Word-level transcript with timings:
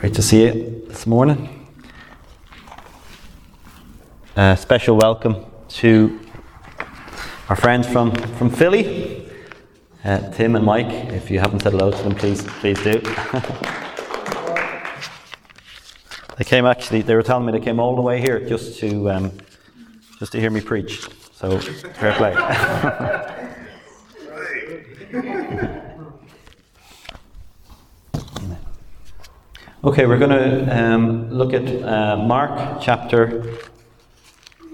Great 0.00 0.14
to 0.14 0.22
see 0.22 0.44
you 0.44 0.84
this 0.86 1.06
morning. 1.08 1.66
A 4.36 4.56
special 4.56 4.96
welcome 4.96 5.44
to 5.70 6.20
our 7.48 7.56
friends 7.56 7.88
from, 7.88 8.14
from 8.14 8.48
Philly, 8.48 9.28
uh, 10.04 10.30
Tim 10.30 10.54
and 10.54 10.64
Mike. 10.64 11.12
If 11.12 11.32
you 11.32 11.40
haven't 11.40 11.64
said 11.64 11.72
hello 11.72 11.90
to 11.90 12.02
them, 12.04 12.14
please 12.14 12.44
please 12.44 12.80
do. 12.84 12.92
they 16.36 16.44
came 16.44 16.64
actually. 16.64 17.02
They 17.02 17.16
were 17.16 17.24
telling 17.24 17.44
me 17.44 17.50
they 17.50 17.58
came 17.58 17.80
all 17.80 17.96
the 17.96 18.02
way 18.02 18.20
here 18.20 18.38
just 18.48 18.78
to 18.78 19.10
um, 19.10 19.32
just 20.20 20.30
to 20.30 20.38
hear 20.38 20.50
me 20.50 20.60
preach. 20.60 21.08
So 21.32 21.58
fair 21.58 22.12
play. 22.12 22.36
Okay, 29.84 30.06
we're 30.06 30.18
going 30.18 30.30
to 30.32 30.76
um, 30.76 31.30
look 31.30 31.52
at 31.54 31.64
uh, 31.84 32.16
Mark 32.16 32.80
chapter 32.82 33.54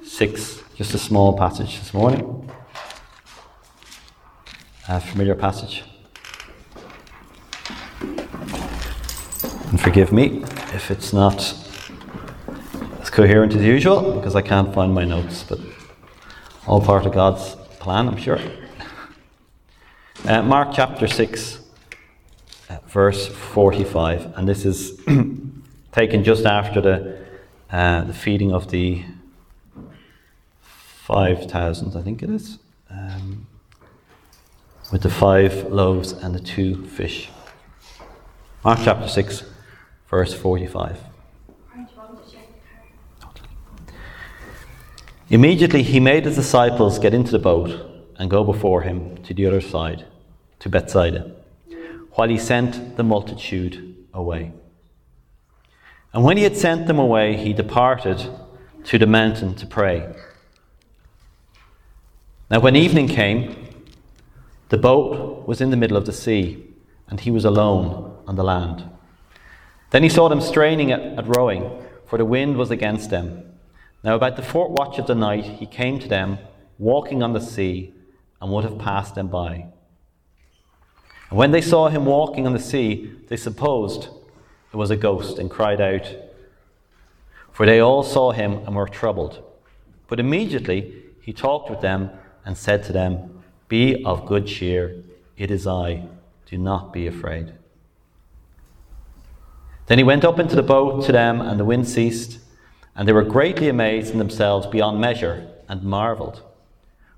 6, 0.03 0.63
just 0.77 0.95
a 0.95 0.99
small 0.99 1.37
passage 1.37 1.79
this 1.79 1.93
morning. 1.93 2.51
A 4.89 4.99
familiar 5.03 5.35
passage. 5.35 5.85
And 8.01 9.79
forgive 9.79 10.11
me 10.11 10.43
if 10.73 10.91
it's 10.91 11.13
not 11.13 11.55
as 13.03 13.11
coherent 13.11 13.55
as 13.55 13.61
usual, 13.61 14.15
because 14.15 14.35
I 14.35 14.41
can't 14.41 14.73
find 14.73 14.95
my 14.95 15.05
notes, 15.05 15.45
but 15.47 15.61
all 16.67 16.81
part 16.81 17.05
of 17.05 17.13
God's 17.13 17.57
plan, 17.79 18.09
I'm 18.09 18.17
sure. 18.17 18.41
Uh, 20.25 20.41
Mark 20.41 20.71
chapter 20.73 21.07
6 21.07 21.64
verse 22.89 23.29
45, 23.29 24.37
and 24.37 24.49
this 24.49 24.65
is 24.65 25.01
taken 25.93 26.25
just 26.25 26.45
after 26.45 26.81
the, 26.81 27.19
uh, 27.71 28.05
the 28.05 28.15
feeding 28.15 28.53
of 28.53 28.71
the 28.71 29.05
5,000, 30.63 31.97
I 31.97 32.03
think 32.03 32.23
it 32.23 32.31
is, 32.31 32.59
um, 32.91 33.47
with 34.91 35.03
the 35.03 35.11
five 35.11 35.71
loaves 35.71 36.13
and 36.13 36.35
the 36.35 36.41
two 36.41 36.85
fish. 36.87 37.29
Mark 38.65 38.79
chapter 38.83 39.09
6, 39.09 39.45
verse 40.09 40.33
45. 40.33 40.99
Immediately 45.31 45.83
he 45.83 46.01
made 46.01 46.25
his 46.25 46.37
disciples 46.37 46.99
get 46.99 47.13
into 47.13 47.33
the 47.33 47.39
boat 47.39 47.91
and 48.19 48.31
go 48.31 48.45
before 48.45 48.83
him 48.83 49.17
to 49.25 49.35
the 49.35 49.47
other 49.47 49.61
side, 49.61 50.07
to 50.61 50.69
Bethsaida 50.69 51.35
while 52.15 52.29
he 52.29 52.39
sent 52.39 52.97
the 52.97 53.03
multitude 53.03 53.97
away. 54.13 54.53
And 56.13 56.23
when 56.23 56.37
he 56.37 56.45
had 56.45 56.57
sent 56.57 56.87
them 56.87 56.99
away, 56.99 57.37
he 57.37 57.53
departed 57.53 58.25
to 58.85 58.99
the 58.99 59.07
mountain 59.07 59.55
to 59.57 59.67
pray. 59.67 60.15
Now, 62.51 62.61
when 62.61 62.77
evening 62.77 63.09
came, 63.09 63.69
the 64.69 64.79
boat 64.79 65.47
was 65.47 65.61
in 65.61 65.71
the 65.71 65.77
middle 65.77 65.97
of 65.97 66.07
the 66.07 66.13
sea, 66.13 66.65
and 67.09 67.19
he 67.19 67.31
was 67.31 67.45
alone 67.45 68.17
on 68.27 68.37
the 68.37 68.45
land. 68.45 68.89
Then 69.91 70.03
he 70.03 70.09
saw 70.09 70.29
them 70.29 70.41
straining 70.41 70.93
at, 70.93 71.01
at 71.01 71.27
rowing, 71.27 71.71
for 72.07 72.17
the 72.17 72.25
wind 72.25 72.57
was 72.57 72.71
against 72.71 73.11
them. 73.11 73.55
Now, 74.05 74.15
about 74.15 74.37
the 74.37 74.43
fourth 74.43 74.71
watch 74.71 74.99
of 74.99 75.07
the 75.07 75.15
night, 75.15 75.45
he 75.45 75.67
came 75.67 75.99
to 75.99 76.09
them, 76.09 76.39
walking 76.79 77.23
on 77.23 77.33
the 77.33 77.41
sea, 77.41 77.93
and 78.41 78.53
would 78.53 78.65
have 78.65 78.79
passed 78.79 79.15
them 79.15 79.29
by. 79.29 79.67
When 81.31 81.51
they 81.51 81.61
saw 81.61 81.89
him 81.89 82.05
walking 82.05 82.47
on 82.47 82.53
the 82.53 82.59
sea, 82.59 83.13
they 83.29 83.37
supposed 83.37 84.09
it 84.73 84.77
was 84.77 84.91
a 84.91 84.97
ghost 84.97 85.39
and 85.39 85.51
cried 85.51 85.81
out, 85.81 86.13
for 87.53 87.65
they 87.65 87.79
all 87.79 88.03
saw 88.03 88.33
him 88.33 88.55
and 88.67 88.75
were 88.75 88.89
troubled. 88.89 89.43
But 90.09 90.19
immediately 90.19 90.95
he 91.21 91.33
talked 91.33 91.71
with 91.71 91.81
them 91.81 92.11
and 92.45 92.57
said 92.57 92.83
to 92.85 92.93
them, 92.93 93.43
Be 93.69 94.05
of 94.05 94.27
good 94.27 94.47
cheer, 94.47 94.97
it 95.37 95.51
is 95.51 95.67
I, 95.67 96.09
do 96.47 96.59
not 96.59 96.93
be 96.93 97.07
afraid. 97.07 97.53
Then 99.87 99.99
he 99.99 100.05
went 100.05 100.25
up 100.25 100.39
into 100.39 100.57
the 100.57 100.63
boat 100.63 101.05
to 101.05 101.13
them, 101.13 101.41
and 101.41 101.61
the 101.61 101.65
wind 101.65 101.87
ceased, 101.87 102.41
and 102.97 103.07
they 103.07 103.13
were 103.13 103.23
greatly 103.23 103.69
amazed 103.69 104.13
in 104.13 104.19
themselves 104.19 104.67
beyond 104.67 105.01
measure, 105.01 105.47
and 105.69 105.83
marveled. 105.83 106.43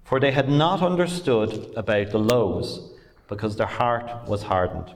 For 0.05 0.21
they 0.21 0.33
had 0.33 0.49
not 0.49 0.83
understood 0.83 1.73
about 1.77 2.11
the 2.11 2.19
loaves 2.19 2.91
because 3.29 3.57
their 3.57 3.67
heart 3.67 4.29
was 4.29 4.45
hardened. 4.45 4.95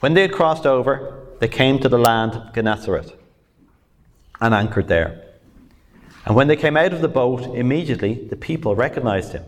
When 0.00 0.14
they 0.14 0.22
had 0.22 0.32
crossed 0.32 0.66
over, 0.66 1.26
they 1.38 1.48
came 1.48 1.78
to 1.78 1.88
the 1.88 1.98
land 1.98 2.32
of 2.32 2.54
Gennesaret 2.54 3.18
and 4.40 4.54
anchored 4.54 4.88
there. 4.88 5.22
And 6.26 6.36
when 6.36 6.48
they 6.48 6.56
came 6.56 6.76
out 6.76 6.92
of 6.92 7.00
the 7.00 7.08
boat, 7.08 7.54
immediately 7.54 8.26
the 8.28 8.36
people 8.36 8.74
recognized 8.74 9.32
him, 9.32 9.44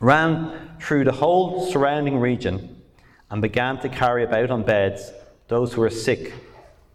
ran 0.00 0.76
through 0.80 1.04
the 1.04 1.12
whole 1.12 1.70
surrounding 1.70 2.18
region, 2.18 2.82
and 3.30 3.40
began 3.40 3.78
to 3.78 3.88
carry 3.88 4.24
about 4.24 4.50
on 4.50 4.62
beds 4.62 5.12
those 5.48 5.72
who 5.72 5.80
were 5.80 5.90
sick 5.90 6.34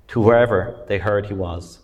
to 0.09 0.21
wherever 0.21 0.85
they 0.87 0.97
heard 0.97 1.25
he 1.25 1.33
was. 1.33 1.79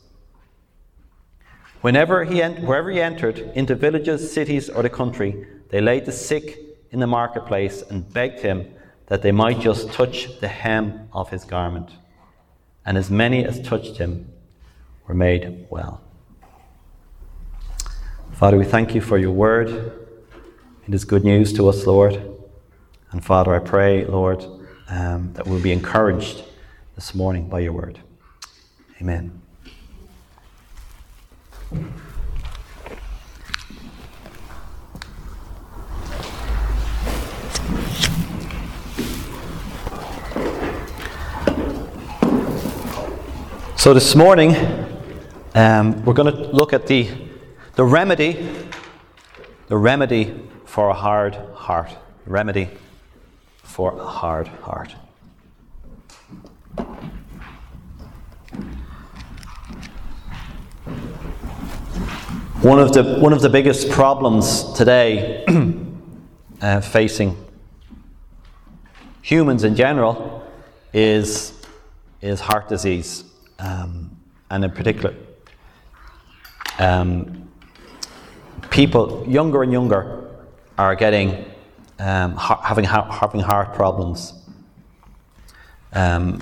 Whenever 1.81 2.23
he 2.23 2.41
wherever 2.41 2.91
he 2.91 3.01
entered, 3.01 3.39
into 3.55 3.75
villages, 3.75 4.31
cities, 4.31 4.69
or 4.69 4.83
the 4.83 4.89
country, 4.89 5.45
they 5.69 5.81
laid 5.81 6.05
the 6.05 6.11
sick 6.11 6.59
in 6.94 7.00
the 7.00 7.08
marketplace 7.08 7.81
and 7.81 8.14
begged 8.14 8.40
him 8.40 8.72
that 9.08 9.24
they 9.24 9.31
might 9.31 9.59
just 9.59 9.92
touch 9.92 10.40
the 10.40 10.48
hem 10.48 11.09
of 11.12 11.30
his 11.31 11.44
garment. 11.44 11.90
And 12.86 12.98
as 12.98 13.09
many 13.09 13.44
as 13.44 13.59
touched 13.59 13.98
him 13.98 14.31
were 15.08 15.16
made 15.16 15.66
well. 15.70 16.02
Father, 18.31 18.58
we 18.58 18.66
thank 18.66 18.94
you 18.96 19.02
for 19.02 19.18
your 19.18 19.31
word. 19.31 19.70
It 20.88 20.94
is 20.94 21.04
good 21.04 21.24
news 21.24 21.52
to 21.54 21.68
us, 21.68 21.86
Lord. 21.86 22.22
And 23.12 23.24
Father, 23.24 23.56
I 23.56 23.60
pray, 23.60 24.06
Lord, 24.06 24.46
um, 24.88 25.34
that 25.34 25.48
we'll 25.48 25.62
be 25.62 25.72
encouraged 25.72 26.44
this 26.96 27.16
morning 27.16 27.50
by 27.50 27.62
your 27.62 27.74
word. 27.74 28.00
Amen. 29.02 29.42
So 43.83 43.94
this 43.94 44.16
morning, 44.16 44.55
um, 45.55 46.05
we're 46.05 46.13
going 46.13 46.33
to 46.33 46.41
look 46.55 46.71
at 46.71 46.88
the, 46.88 47.09
the 47.75 47.83
remedy, 47.83 48.49
the 49.67 49.75
remedy 49.75 50.41
for 50.63 50.88
a 50.88 50.94
hard 50.94 51.35
heart. 51.53 51.89
Remedy 52.25 52.69
for 53.61 53.91
a 53.99 54.05
hard 54.05 54.47
heart. 54.47 54.94
One 62.61 62.79
of 62.79 62.94
the, 62.94 63.17
one 63.19 63.33
of 63.33 63.41
the 63.41 63.50
biggest 63.50 63.89
problems 63.89 64.71
today 64.77 65.44
uh, 66.61 66.79
facing 66.79 67.35
humans 69.21 69.65
in 69.65 69.75
general 69.75 70.50
is, 70.94 71.51
is 72.21 72.39
heart 72.39 72.69
disease 72.69 73.25
um, 73.63 74.18
and 74.50 74.66
in 74.66 74.72
particular, 74.72 75.16
um, 76.79 77.50
people 78.69 79.24
younger 79.28 79.63
and 79.63 79.72
younger 79.72 80.29
are 80.78 80.96
getting 80.96 81.46
um, 82.00 82.35
ha- 82.35 82.62
having 82.62 82.84
ha- 82.84 83.09
having 83.09 83.40
heart 83.40 83.74
problems. 83.74 84.34
Um, 85.94 86.41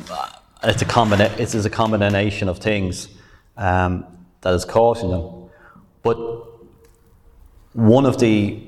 it's 0.64 0.82
a 0.82 0.86
combina- 0.86 1.38
It 1.40 1.54
is 1.54 1.66
a 1.66 1.70
combination 1.70 2.50
of 2.50 2.58
things 2.58 3.10
um, 3.58 4.06
that 4.42 4.54
is 4.54 4.66
causing 4.66 5.12
them, 5.12 5.50
but 6.02 6.18
one 7.74 8.06
of 8.06 8.18
the 8.20 8.64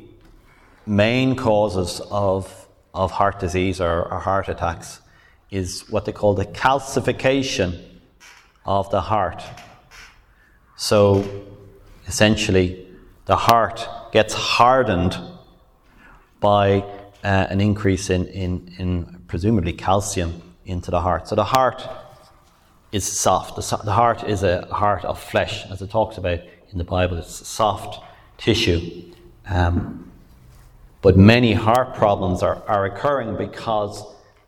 main 0.85 1.35
causes 1.35 2.01
of 2.11 2.67
of 2.93 3.11
heart 3.11 3.39
disease 3.39 3.81
or, 3.81 4.03
or 4.13 4.19
heart 4.19 4.47
attacks 4.47 5.01
is 5.49 5.89
what 5.89 6.05
they 6.05 6.11
call 6.11 6.35
the 6.35 6.45
calcification 6.45 7.92
of 8.65 8.89
the 8.89 9.01
heart. 9.01 9.43
So 10.75 11.23
essentially, 12.07 12.87
the 13.25 13.35
heart 13.35 13.87
gets 14.11 14.33
hardened 14.33 15.17
by 16.39 16.81
uh, 17.23 17.47
an 17.49 17.61
increase 17.61 18.09
in, 18.09 18.27
in, 18.27 18.73
in 18.77 19.21
presumably 19.27 19.73
calcium 19.73 20.41
into 20.65 20.91
the 20.91 21.01
heart. 21.01 21.27
So 21.27 21.35
the 21.35 21.43
heart 21.43 21.87
is 22.91 23.05
soft. 23.05 23.55
The, 23.55 23.77
the 23.83 23.93
heart 23.93 24.23
is 24.23 24.43
a 24.43 24.65
heart 24.67 25.05
of 25.05 25.21
flesh, 25.21 25.65
as 25.71 25.81
it 25.81 25.89
talks 25.89 26.17
about 26.17 26.39
in 26.71 26.77
the 26.77 26.83
Bible. 26.83 27.17
It's 27.17 27.47
soft 27.47 28.03
tissue. 28.37 29.13
Um, 29.47 30.11
but 31.01 31.17
many 31.17 31.53
heart 31.53 31.95
problems 31.95 32.43
are, 32.43 32.61
are 32.67 32.85
occurring 32.85 33.35
because 33.35 34.03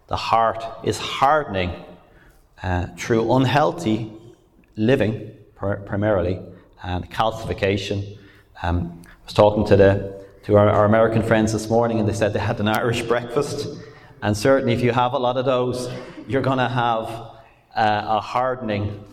the 0.08 0.16
heart 0.16 0.64
is 0.84 0.98
hardening 0.98 1.72
uh, 2.64 2.88
through 2.98 3.34
unhealthy 3.34 4.12
living, 4.76 5.32
pr- 5.56 5.76
primarily, 5.76 6.42
and 6.84 7.10
calcification. 7.10 8.18
Um, 8.62 9.02
I 9.06 9.10
was 9.26 9.34
talking 9.34 9.66
to, 9.66 9.76
the, 9.76 10.26
to 10.44 10.58
our, 10.58 10.70
our 10.70 10.86
American 10.86 11.24
friends 11.24 11.54
this 11.54 11.70
morning, 11.70 12.00
and 12.00 12.08
they 12.08 12.14
said 12.14 12.34
they 12.34 12.40
had 12.40 12.60
an 12.60 12.68
Irish 12.68 13.02
breakfast. 13.14 13.68
And 14.22 14.36
certainly, 14.36 14.74
if 14.74 14.82
you 14.82 14.92
have 14.92 15.14
a 15.14 15.20
lot 15.20 15.38
of 15.38 15.46
those, 15.46 15.90
you're 16.28 16.42
going 16.42 16.58
to 16.58 16.70
have 16.70 17.08
uh, 17.76 18.18
a 18.18 18.22
hardening 18.22 19.04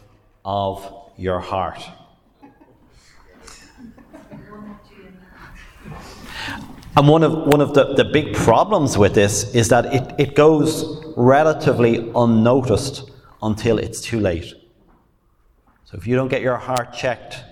of 0.44 1.11
your 1.17 1.41
heart. 1.41 1.83
And 6.94 7.09
one 7.09 7.23
of, 7.23 7.33
one 7.33 7.62
of 7.62 7.73
the, 7.73 7.94
the 7.94 8.05
big 8.05 8.35
problems 8.35 8.99
with 8.99 9.15
this 9.15 9.55
is 9.55 9.69
that 9.69 9.87
it, 9.87 10.15
it 10.19 10.35
goes 10.35 11.03
relatively 11.17 12.12
unnoticed 12.15 13.11
until 13.43 13.79
it's 13.79 14.00
too 14.00 14.21
late. 14.21 14.55
So 15.85 15.99
if 15.99 16.06
you 16.06 16.17
don't 16.17 16.29
get 16.29 16.43
your 16.43 16.56
heart 16.56 16.93
checked, 16.93 17.44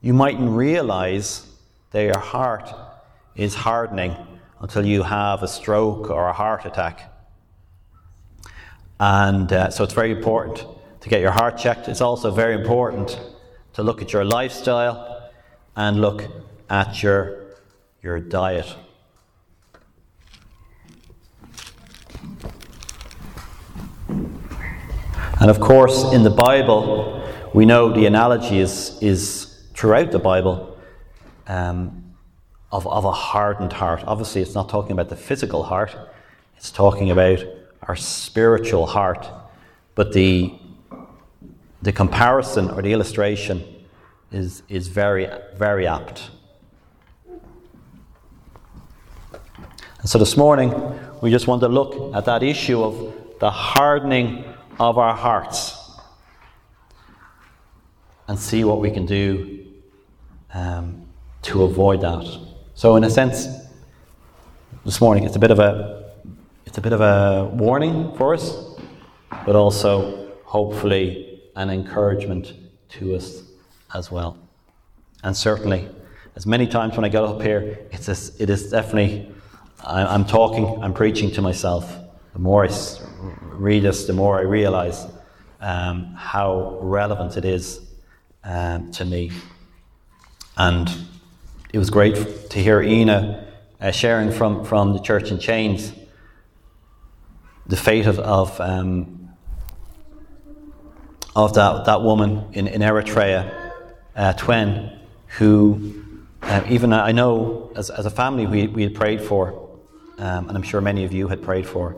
you 0.00 0.12
mightn't 0.12 0.50
realize 0.50 1.46
that 1.92 2.02
your 2.02 2.18
heart 2.18 2.68
is 3.36 3.54
hardening 3.54 4.16
until 4.60 4.84
you 4.84 5.02
have 5.02 5.42
a 5.42 5.48
stroke 5.48 6.10
or 6.10 6.28
a 6.28 6.32
heart 6.32 6.66
attack. 6.66 7.10
And 8.98 9.52
uh, 9.52 9.70
so 9.70 9.84
it's 9.84 9.94
very 9.94 10.10
important 10.10 10.64
to 11.00 11.08
get 11.08 11.20
your 11.20 11.32
heart 11.32 11.56
checked. 11.58 11.88
It's 11.88 12.00
also 12.00 12.30
very 12.30 12.54
important 12.54 13.18
to 13.72 13.82
look 13.82 14.02
at 14.02 14.12
your 14.12 14.24
lifestyle 14.24 15.30
and 15.74 16.00
look 16.00 16.24
at 16.68 17.02
your, 17.02 17.56
your 18.02 18.20
diet. 18.20 18.76
And 25.42 25.50
of 25.50 25.58
course, 25.58 26.04
in 26.12 26.22
the 26.22 26.30
Bible, 26.30 27.20
we 27.52 27.66
know 27.66 27.92
the 27.92 28.06
analogy 28.06 28.60
is, 28.60 28.96
is 29.02 29.66
throughout 29.74 30.12
the 30.12 30.20
Bible 30.20 30.78
um, 31.48 32.14
of, 32.70 32.86
of 32.86 33.04
a 33.04 33.10
hardened 33.10 33.72
heart. 33.72 34.04
Obviously, 34.06 34.40
it's 34.40 34.54
not 34.54 34.68
talking 34.68 34.92
about 34.92 35.08
the 35.08 35.16
physical 35.16 35.64
heart, 35.64 35.96
it's 36.56 36.70
talking 36.70 37.10
about 37.10 37.40
our 37.82 37.96
spiritual 37.96 38.86
heart. 38.86 39.28
But 39.96 40.12
the, 40.12 40.54
the 41.82 41.90
comparison 41.90 42.70
or 42.70 42.80
the 42.80 42.92
illustration 42.92 43.64
is, 44.30 44.62
is 44.68 44.86
very, 44.86 45.28
very 45.56 45.88
apt. 45.88 46.30
And 49.32 50.08
so 50.08 50.20
this 50.20 50.36
morning, 50.36 50.72
we 51.20 51.32
just 51.32 51.48
want 51.48 51.62
to 51.62 51.68
look 51.68 52.14
at 52.14 52.26
that 52.26 52.44
issue 52.44 52.80
of 52.80 53.12
the 53.40 53.50
hardening 53.50 54.44
of 54.78 54.98
our 54.98 55.14
hearts 55.14 55.78
and 58.28 58.38
see 58.38 58.64
what 58.64 58.80
we 58.80 58.90
can 58.90 59.06
do 59.06 59.66
um, 60.54 61.06
to 61.42 61.64
avoid 61.64 62.00
that. 62.00 62.24
So, 62.74 62.96
in 62.96 63.04
a 63.04 63.10
sense, 63.10 63.46
this 64.84 65.00
morning 65.00 65.24
it's 65.24 65.36
a 65.36 65.38
bit 65.38 65.50
of 65.50 65.58
a 65.58 66.12
it's 66.66 66.78
a 66.78 66.80
bit 66.80 66.92
of 66.92 67.00
a 67.00 67.50
warning 67.52 68.16
for 68.16 68.34
us, 68.34 68.56
but 69.44 69.54
also 69.54 70.32
hopefully 70.44 71.40
an 71.56 71.68
encouragement 71.70 72.54
to 72.88 73.14
us 73.14 73.42
as 73.94 74.10
well. 74.10 74.38
And 75.22 75.36
certainly, 75.36 75.88
as 76.34 76.46
many 76.46 76.66
times 76.66 76.96
when 76.96 77.04
I 77.04 77.08
get 77.08 77.22
up 77.22 77.42
here, 77.42 77.78
it's 77.90 78.08
a, 78.08 78.42
it 78.42 78.48
is 78.48 78.70
definitely 78.70 79.32
I'm 79.84 80.24
talking, 80.24 80.82
I'm 80.82 80.94
preaching 80.94 81.30
to 81.32 81.42
myself. 81.42 81.96
The 82.32 82.38
more 82.38 82.64
I 82.64 82.70
read 83.42 83.82
this, 83.82 84.06
the 84.06 84.12
more 84.12 84.38
I 84.38 84.42
realize 84.42 85.06
um, 85.60 86.14
how 86.14 86.78
relevant 86.80 87.36
it 87.36 87.44
is 87.44 87.80
um, 88.42 88.90
to 88.92 89.04
me. 89.04 89.30
And 90.56 90.90
it 91.72 91.78
was 91.78 91.90
great 91.90 92.50
to 92.50 92.58
hear 92.58 92.80
Ina 92.80 93.46
uh, 93.80 93.90
sharing 93.90 94.30
from, 94.30 94.64
from 94.64 94.92
the 94.92 95.00
Church 95.00 95.30
in 95.30 95.38
Chains 95.38 95.92
the 97.66 97.76
fate 97.76 98.06
of, 98.06 98.18
of, 98.18 98.60
um, 98.60 99.30
of 101.36 101.54
that, 101.54 101.84
that 101.84 102.02
woman 102.02 102.46
in, 102.52 102.66
in 102.66 102.80
Eritrea, 102.80 103.72
uh, 104.16 104.32
Twen, 104.34 104.98
who 105.38 106.02
uh, 106.42 106.64
even 106.68 106.92
I 106.92 107.12
know 107.12 107.72
as, 107.76 107.88
as 107.88 108.04
a 108.04 108.10
family 108.10 108.46
we, 108.46 108.66
we 108.66 108.82
had 108.82 108.94
prayed 108.94 109.22
for, 109.22 109.70
um, 110.18 110.48
and 110.48 110.56
I'm 110.56 110.62
sure 110.62 110.80
many 110.80 111.04
of 111.04 111.12
you 111.12 111.28
had 111.28 111.42
prayed 111.42 111.66
for. 111.66 111.96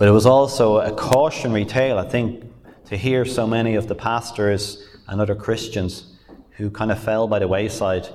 But 0.00 0.08
it 0.08 0.12
was 0.12 0.24
also 0.24 0.78
a 0.78 0.90
cautionary 0.92 1.66
tale, 1.66 1.98
I 1.98 2.08
think, 2.08 2.50
to 2.86 2.96
hear 2.96 3.26
so 3.26 3.46
many 3.46 3.74
of 3.74 3.86
the 3.86 3.94
pastors 3.94 4.82
and 5.06 5.20
other 5.20 5.34
Christians 5.34 6.16
who 6.52 6.70
kind 6.70 6.90
of 6.90 6.98
fell 6.98 7.28
by 7.28 7.38
the 7.38 7.46
wayside 7.46 8.08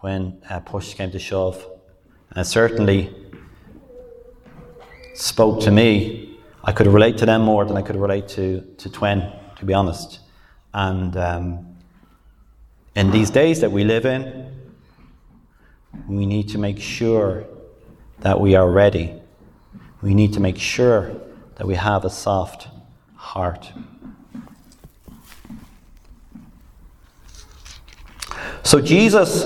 when 0.00 0.40
uh, 0.48 0.60
push 0.60 0.94
came 0.94 1.10
to 1.10 1.18
shove. 1.18 1.66
And 2.30 2.46
certainly 2.46 3.14
spoke 5.12 5.60
to 5.64 5.70
me. 5.70 6.38
I 6.64 6.72
could 6.72 6.86
relate 6.86 7.18
to 7.18 7.26
them 7.26 7.42
more 7.42 7.66
than 7.66 7.76
I 7.76 7.82
could 7.82 7.96
relate 7.96 8.26
to, 8.28 8.62
to 8.78 8.88
Twen, 8.88 9.30
to 9.58 9.66
be 9.66 9.74
honest. 9.74 10.20
And 10.72 11.14
um, 11.14 11.76
in 12.96 13.10
these 13.10 13.28
days 13.28 13.60
that 13.60 13.70
we 13.70 13.84
live 13.84 14.06
in, 14.06 14.50
we 16.08 16.24
need 16.24 16.48
to 16.48 16.58
make 16.58 16.80
sure 16.80 17.44
that 18.20 18.40
we 18.40 18.54
are 18.54 18.70
ready 18.70 19.17
we 20.02 20.14
need 20.14 20.32
to 20.34 20.40
make 20.40 20.58
sure 20.58 21.12
that 21.56 21.66
we 21.66 21.74
have 21.74 22.04
a 22.04 22.10
soft 22.10 22.68
heart. 23.16 23.72
So 28.62 28.80
Jesus 28.80 29.44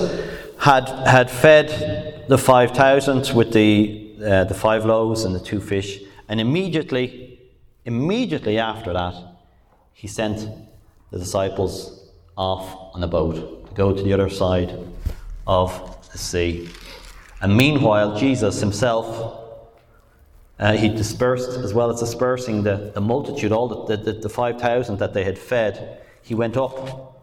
had, 0.59 0.87
had 0.89 1.31
fed 1.31 2.25
the 2.27 2.37
5,000 2.37 3.33
with 3.35 3.53
the, 3.53 4.15
uh, 4.23 4.43
the 4.45 4.53
five 4.53 4.85
loaves 4.85 5.23
and 5.23 5.33
the 5.33 5.39
two 5.39 5.59
fish, 5.59 6.01
and 6.27 6.39
immediately, 6.39 7.39
immediately 7.85 8.59
after 8.59 8.93
that, 8.93 9.15
he 9.93 10.07
sent 10.07 10.47
the 11.11 11.19
disciples 11.19 12.09
off 12.37 12.95
on 12.95 13.03
a 13.03 13.07
boat 13.07 13.67
to 13.67 13.73
go 13.73 13.93
to 13.93 14.03
the 14.03 14.13
other 14.13 14.29
side 14.29 14.77
of 15.47 15.97
the 16.11 16.17
sea. 16.17 16.69
And 17.41 17.55
meanwhile, 17.55 18.17
Jesus 18.17 18.59
himself 18.59 19.42
uh, 20.59 20.73
he 20.73 20.87
dispersed, 20.87 21.57
as 21.59 21.73
well 21.73 21.89
as 21.89 21.99
dispersing 21.99 22.63
the, 22.63 22.91
the 22.93 23.01
multitude, 23.01 23.51
all 23.51 23.67
the, 23.67 23.97
the, 23.97 24.13
the 24.13 24.29
5,000 24.29 24.99
that 24.99 25.13
they 25.13 25.23
had 25.23 25.37
fed, 25.37 26.01
he 26.21 26.35
went 26.35 26.55
up 26.57 27.21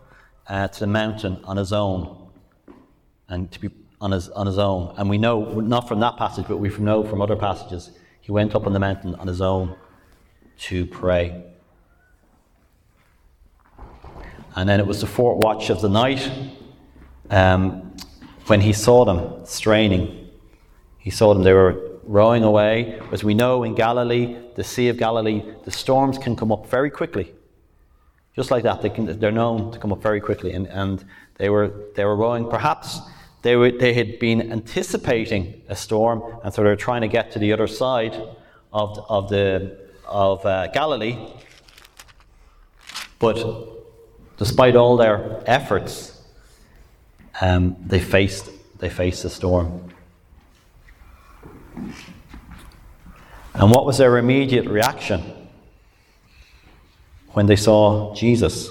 uh, 0.48 0.68
to 0.68 0.80
the 0.80 0.86
mountain 0.86 1.40
on 1.44 1.56
his 1.56 1.72
own 1.72 2.28
and 3.28 3.50
to 3.52 3.60
be 3.60 3.70
on 4.00 4.10
his, 4.10 4.28
on 4.30 4.46
his 4.46 4.58
own. 4.58 4.94
And 4.96 5.08
we 5.08 5.18
know, 5.18 5.60
not 5.60 5.86
from 5.86 6.00
that 6.00 6.16
passage, 6.16 6.46
but 6.48 6.56
we 6.56 6.70
know 6.78 7.04
from 7.04 7.22
other 7.22 7.36
passages, 7.36 7.90
he 8.20 8.32
went 8.32 8.54
up 8.54 8.66
on 8.66 8.72
the 8.72 8.80
mountain 8.80 9.14
on 9.14 9.26
his 9.26 9.40
own 9.40 9.76
to 10.58 10.86
pray. 10.86 11.44
And 14.56 14.68
then 14.68 14.80
it 14.80 14.86
was 14.86 15.00
the 15.00 15.06
fourth 15.06 15.42
watch 15.44 15.70
of 15.70 15.80
the 15.80 15.88
night 15.88 16.30
um, 17.30 17.96
when 18.46 18.60
he 18.60 18.72
saw 18.72 19.04
them 19.04 19.46
straining. 19.46 20.28
He 20.98 21.10
saw 21.10 21.32
them, 21.32 21.44
they 21.44 21.52
were 21.52 21.89
rowing 22.10 22.42
away. 22.42 23.00
As 23.12 23.22
we 23.22 23.34
know 23.34 23.62
in 23.62 23.74
Galilee, 23.76 24.36
the 24.56 24.64
Sea 24.64 24.88
of 24.88 24.96
Galilee, 24.96 25.44
the 25.64 25.70
storms 25.70 26.18
can 26.18 26.34
come 26.34 26.50
up 26.50 26.66
very 26.66 26.90
quickly. 26.90 27.32
Just 28.34 28.50
like 28.50 28.64
that, 28.64 28.82
they 28.82 28.90
can, 28.90 29.18
they're 29.20 29.30
known 29.30 29.70
to 29.70 29.78
come 29.78 29.92
up 29.92 30.02
very 30.02 30.20
quickly. 30.20 30.52
And, 30.52 30.66
and 30.66 31.04
they, 31.36 31.48
were, 31.50 31.72
they 31.94 32.04
were 32.04 32.16
rowing. 32.16 32.50
Perhaps 32.50 32.98
they, 33.42 33.54
were, 33.54 33.70
they 33.70 33.94
had 33.94 34.18
been 34.18 34.50
anticipating 34.50 35.62
a 35.68 35.76
storm, 35.76 36.40
and 36.42 36.52
so 36.52 36.62
they 36.62 36.68
were 36.68 36.76
trying 36.76 37.02
to 37.02 37.08
get 37.08 37.30
to 37.32 37.38
the 37.38 37.52
other 37.52 37.68
side 37.68 38.14
of, 38.72 38.98
of, 39.08 39.28
the, 39.28 39.78
of 40.04 40.44
uh, 40.44 40.66
Galilee. 40.68 41.16
But 43.20 43.38
despite 44.36 44.74
all 44.74 44.96
their 44.96 45.44
efforts, 45.46 46.20
um, 47.40 47.76
they, 47.86 48.00
faced, 48.00 48.50
they 48.78 48.90
faced 48.90 49.22
the 49.22 49.30
storm. 49.30 49.92
And 53.54 53.70
what 53.70 53.84
was 53.84 53.98
their 53.98 54.16
immediate 54.18 54.66
reaction 54.66 55.22
when 57.32 57.46
they 57.46 57.56
saw 57.56 58.14
Jesus? 58.14 58.70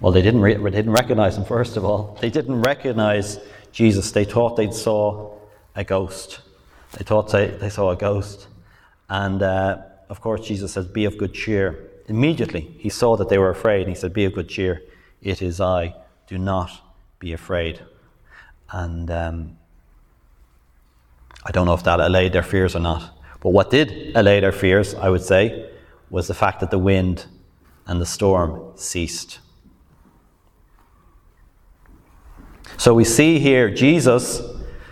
Well, 0.00 0.12
they 0.12 0.22
didn't, 0.22 0.40
re- 0.40 0.54
they 0.54 0.70
didn't 0.70 0.92
recognize 0.92 1.36
him, 1.36 1.44
first 1.44 1.76
of 1.76 1.84
all. 1.84 2.18
They 2.20 2.30
didn't 2.30 2.62
recognize 2.62 3.38
Jesus. 3.70 4.10
They 4.10 4.24
thought 4.24 4.56
they 4.56 4.70
saw 4.70 5.38
a 5.76 5.84
ghost. 5.84 6.40
They 6.92 7.04
thought 7.04 7.30
they, 7.30 7.46
they 7.46 7.70
saw 7.70 7.90
a 7.90 7.96
ghost. 7.96 8.48
And 9.08 9.42
uh, 9.42 9.78
of 10.08 10.20
course, 10.20 10.46
Jesus 10.46 10.72
says, 10.72 10.86
Be 10.86 11.04
of 11.04 11.18
good 11.18 11.32
cheer. 11.34 11.88
Immediately, 12.08 12.74
he 12.78 12.88
saw 12.88 13.16
that 13.16 13.28
they 13.28 13.38
were 13.38 13.50
afraid. 13.50 13.82
And 13.82 13.88
he 13.90 13.94
said, 13.94 14.12
Be 14.12 14.24
of 14.24 14.32
good 14.32 14.48
cheer. 14.48 14.82
It 15.22 15.40
is 15.40 15.60
I. 15.60 15.94
Do 16.26 16.36
not 16.36 16.70
be 17.18 17.32
afraid. 17.32 17.80
And 18.70 19.10
um, 19.10 19.58
I 21.44 21.50
don't 21.50 21.66
know 21.66 21.74
if 21.74 21.82
that 21.84 22.00
allayed 22.00 22.32
their 22.32 22.42
fears 22.42 22.76
or 22.76 22.80
not. 22.80 23.18
But 23.40 23.50
what 23.50 23.70
did 23.70 24.16
allay 24.16 24.40
their 24.40 24.52
fears, 24.52 24.94
I 24.94 25.08
would 25.08 25.22
say, 25.22 25.70
was 26.10 26.28
the 26.28 26.34
fact 26.34 26.60
that 26.60 26.70
the 26.70 26.78
wind 26.78 27.26
and 27.86 28.00
the 28.00 28.06
storm 28.06 28.72
ceased. 28.76 29.40
So 32.76 32.94
we 32.94 33.04
see 33.04 33.38
here 33.38 33.70
Jesus 33.70 34.40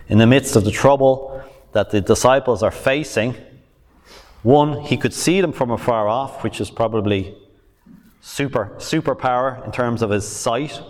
in 0.08 0.18
the 0.18 0.26
midst 0.26 0.56
of 0.56 0.64
the 0.64 0.70
trouble 0.70 1.42
that 1.72 1.90
the 1.90 2.00
disciples 2.00 2.62
are 2.62 2.70
facing. 2.70 3.36
One, 4.42 4.80
he 4.80 4.96
could 4.96 5.14
see 5.14 5.40
them 5.40 5.52
from 5.52 5.70
afar 5.70 6.08
off, 6.08 6.42
which 6.42 6.60
is 6.60 6.70
probably 6.70 7.36
super 8.20 8.74
superpower 8.78 9.64
in 9.64 9.72
terms 9.72 10.02
of 10.02 10.10
his 10.10 10.26
sight, 10.26 10.80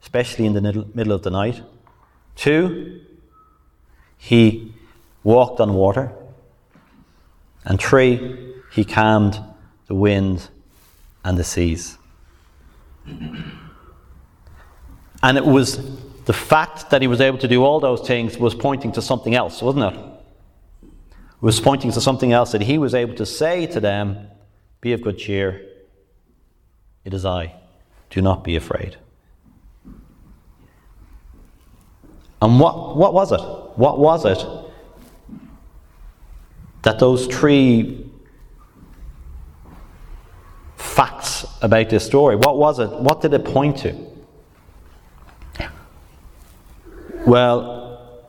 especially 0.00 0.46
in 0.46 0.52
the 0.52 0.86
middle 0.94 1.12
of 1.12 1.22
the 1.22 1.30
night. 1.30 1.62
Two, 2.36 3.00
he 4.16 4.71
walked 5.24 5.60
on 5.60 5.74
water. 5.74 6.12
And 7.64 7.80
three, 7.80 8.54
he 8.72 8.84
calmed 8.84 9.40
the 9.86 9.94
wind 9.94 10.48
and 11.24 11.38
the 11.38 11.44
seas. 11.44 11.98
And 15.22 15.38
it 15.38 15.44
was 15.44 15.78
the 16.24 16.32
fact 16.32 16.90
that 16.90 17.00
he 17.02 17.08
was 17.08 17.20
able 17.20 17.38
to 17.38 17.48
do 17.48 17.64
all 17.64 17.80
those 17.80 18.06
things 18.06 18.38
was 18.38 18.54
pointing 18.54 18.92
to 18.92 19.02
something 19.02 19.34
else, 19.34 19.62
wasn't 19.62 19.94
it? 19.94 19.98
It 20.82 21.42
was 21.42 21.60
pointing 21.60 21.92
to 21.92 22.00
something 22.00 22.32
else 22.32 22.52
that 22.52 22.62
he 22.62 22.78
was 22.78 22.94
able 22.94 23.14
to 23.16 23.26
say 23.26 23.66
to 23.66 23.80
them, 23.80 24.28
Be 24.80 24.92
of 24.92 25.02
good 25.02 25.18
cheer. 25.18 25.68
It 27.04 27.14
is 27.14 27.24
I. 27.24 27.54
Do 28.10 28.22
not 28.22 28.44
be 28.44 28.56
afraid. 28.56 28.96
And 32.40 32.58
what, 32.58 32.96
what 32.96 33.14
was 33.14 33.32
it? 33.32 33.40
What 33.76 33.98
was 33.98 34.24
it 34.24 34.61
that 36.82 36.98
those 36.98 37.26
three 37.26 38.10
facts 40.76 41.46
about 41.62 41.88
this 41.88 42.04
story, 42.04 42.36
what 42.36 42.58
was 42.58 42.78
it? 42.78 42.90
What 42.90 43.20
did 43.20 43.32
it 43.32 43.44
point 43.44 43.78
to? 43.78 44.12
Well, 47.24 48.28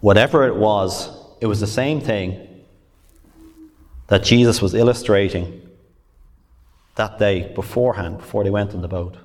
whatever 0.00 0.46
it 0.46 0.54
was, 0.54 1.08
it 1.40 1.46
was 1.46 1.60
the 1.60 1.66
same 1.66 2.00
thing 2.00 2.64
that 4.08 4.22
Jesus 4.22 4.60
was 4.60 4.74
illustrating 4.74 5.68
that 6.96 7.18
day 7.18 7.52
beforehand, 7.54 8.18
before 8.18 8.44
they 8.44 8.50
went 8.50 8.74
on 8.74 8.82
the 8.82 8.88
boat. 8.88 9.16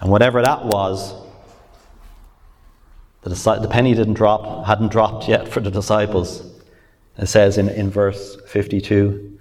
And 0.00 0.10
whatever 0.10 0.42
that 0.42 0.64
was, 0.64 1.14
the, 3.22 3.30
the 3.60 3.68
penny 3.68 3.94
didn't 3.94 4.14
drop, 4.14 4.66
hadn't 4.66 4.92
dropped 4.92 5.28
yet 5.28 5.48
for 5.48 5.60
the 5.60 5.70
disciples. 5.70 6.57
It 7.18 7.26
says 7.26 7.58
in, 7.58 7.68
in 7.68 7.90
verse 7.90 8.36
52 8.46 9.38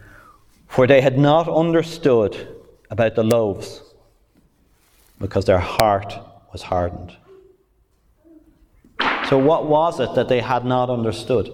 For 0.67 0.87
they 0.87 1.01
had 1.01 1.17
not 1.17 1.47
understood 1.47 2.55
about 2.89 3.15
the 3.15 3.23
loaves 3.23 3.81
because 5.19 5.45
their 5.45 5.59
heart 5.59 6.13
was 6.51 6.63
hardened. 6.63 7.15
So, 9.29 9.37
what 9.37 9.67
was 9.67 9.99
it 9.99 10.15
that 10.15 10.29
they 10.29 10.41
had 10.41 10.65
not 10.65 10.89
understood? 10.89 11.51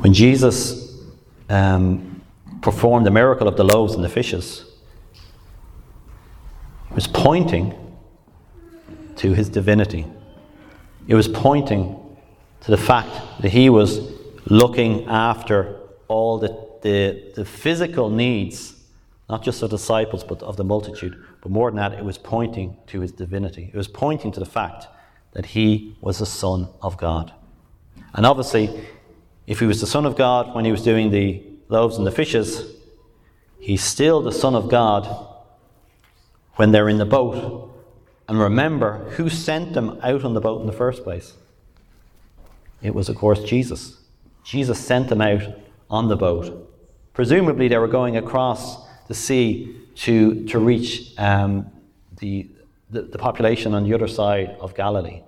When 0.00 0.12
Jesus 0.12 0.98
um, 1.48 2.22
performed 2.62 3.06
the 3.06 3.10
miracle 3.10 3.46
of 3.46 3.56
the 3.56 3.64
loaves 3.64 3.94
and 3.94 4.02
the 4.02 4.08
fishes, 4.08 4.64
he 6.88 6.94
was 6.94 7.06
pointing 7.06 7.74
to 9.16 9.34
his 9.34 9.48
divinity. 9.48 10.06
It 11.06 11.14
was 11.14 11.28
pointing 11.28 11.98
to 12.60 12.70
the 12.70 12.76
fact 12.76 13.10
that 13.40 13.50
he 13.50 13.68
was 13.68 14.00
looking 14.46 15.06
after 15.06 15.80
all 16.08 16.38
the, 16.38 16.48
the, 16.82 17.32
the 17.34 17.44
physical 17.44 18.08
needs, 18.10 18.74
not 19.28 19.42
just 19.42 19.62
of 19.62 19.70
disciples, 19.70 20.22
but 20.22 20.42
of 20.42 20.56
the 20.56 20.64
multitude. 20.64 21.22
But 21.40 21.50
more 21.50 21.70
than 21.70 21.76
that, 21.76 21.92
it 21.94 22.04
was 22.04 22.18
pointing 22.18 22.76
to 22.88 23.00
his 23.00 23.12
divinity. 23.12 23.70
It 23.72 23.76
was 23.76 23.88
pointing 23.88 24.30
to 24.32 24.40
the 24.40 24.46
fact 24.46 24.86
that 25.32 25.46
he 25.46 25.96
was 26.00 26.18
the 26.18 26.26
Son 26.26 26.68
of 26.82 26.96
God. 26.96 27.32
And 28.14 28.26
obviously, 28.26 28.86
if 29.46 29.58
he 29.58 29.66
was 29.66 29.80
the 29.80 29.86
Son 29.86 30.06
of 30.06 30.16
God 30.16 30.54
when 30.54 30.64
he 30.64 30.70
was 30.70 30.82
doing 30.82 31.10
the 31.10 31.42
loaves 31.68 31.96
and 31.96 32.06
the 32.06 32.12
fishes, 32.12 32.76
he's 33.58 33.82
still 33.82 34.20
the 34.22 34.32
Son 34.32 34.54
of 34.54 34.68
God 34.68 35.26
when 36.56 36.70
they're 36.70 36.88
in 36.88 36.98
the 36.98 37.06
boat. 37.06 37.71
And 38.32 38.40
remember 38.40 39.10
who 39.10 39.28
sent 39.28 39.74
them 39.74 40.00
out 40.02 40.24
on 40.24 40.32
the 40.32 40.40
boat 40.40 40.62
in 40.62 40.66
the 40.66 40.72
first 40.72 41.04
place. 41.04 41.34
It 42.80 42.94
was, 42.94 43.10
of 43.10 43.16
course, 43.16 43.44
Jesus. 43.44 43.98
Jesus 44.42 44.78
sent 44.78 45.10
them 45.10 45.20
out 45.20 45.42
on 45.90 46.08
the 46.08 46.16
boat. 46.16 46.74
Presumably, 47.12 47.68
they 47.68 47.76
were 47.76 47.86
going 47.86 48.16
across 48.16 48.88
the 49.06 49.12
sea 49.12 49.76
to, 49.96 50.46
to 50.46 50.58
reach 50.58 51.12
um, 51.18 51.70
the, 52.20 52.48
the, 52.88 53.02
the 53.02 53.18
population 53.18 53.74
on 53.74 53.84
the 53.84 53.92
other 53.92 54.08
side 54.08 54.56
of 54.60 54.74
Galilee. 54.74 55.20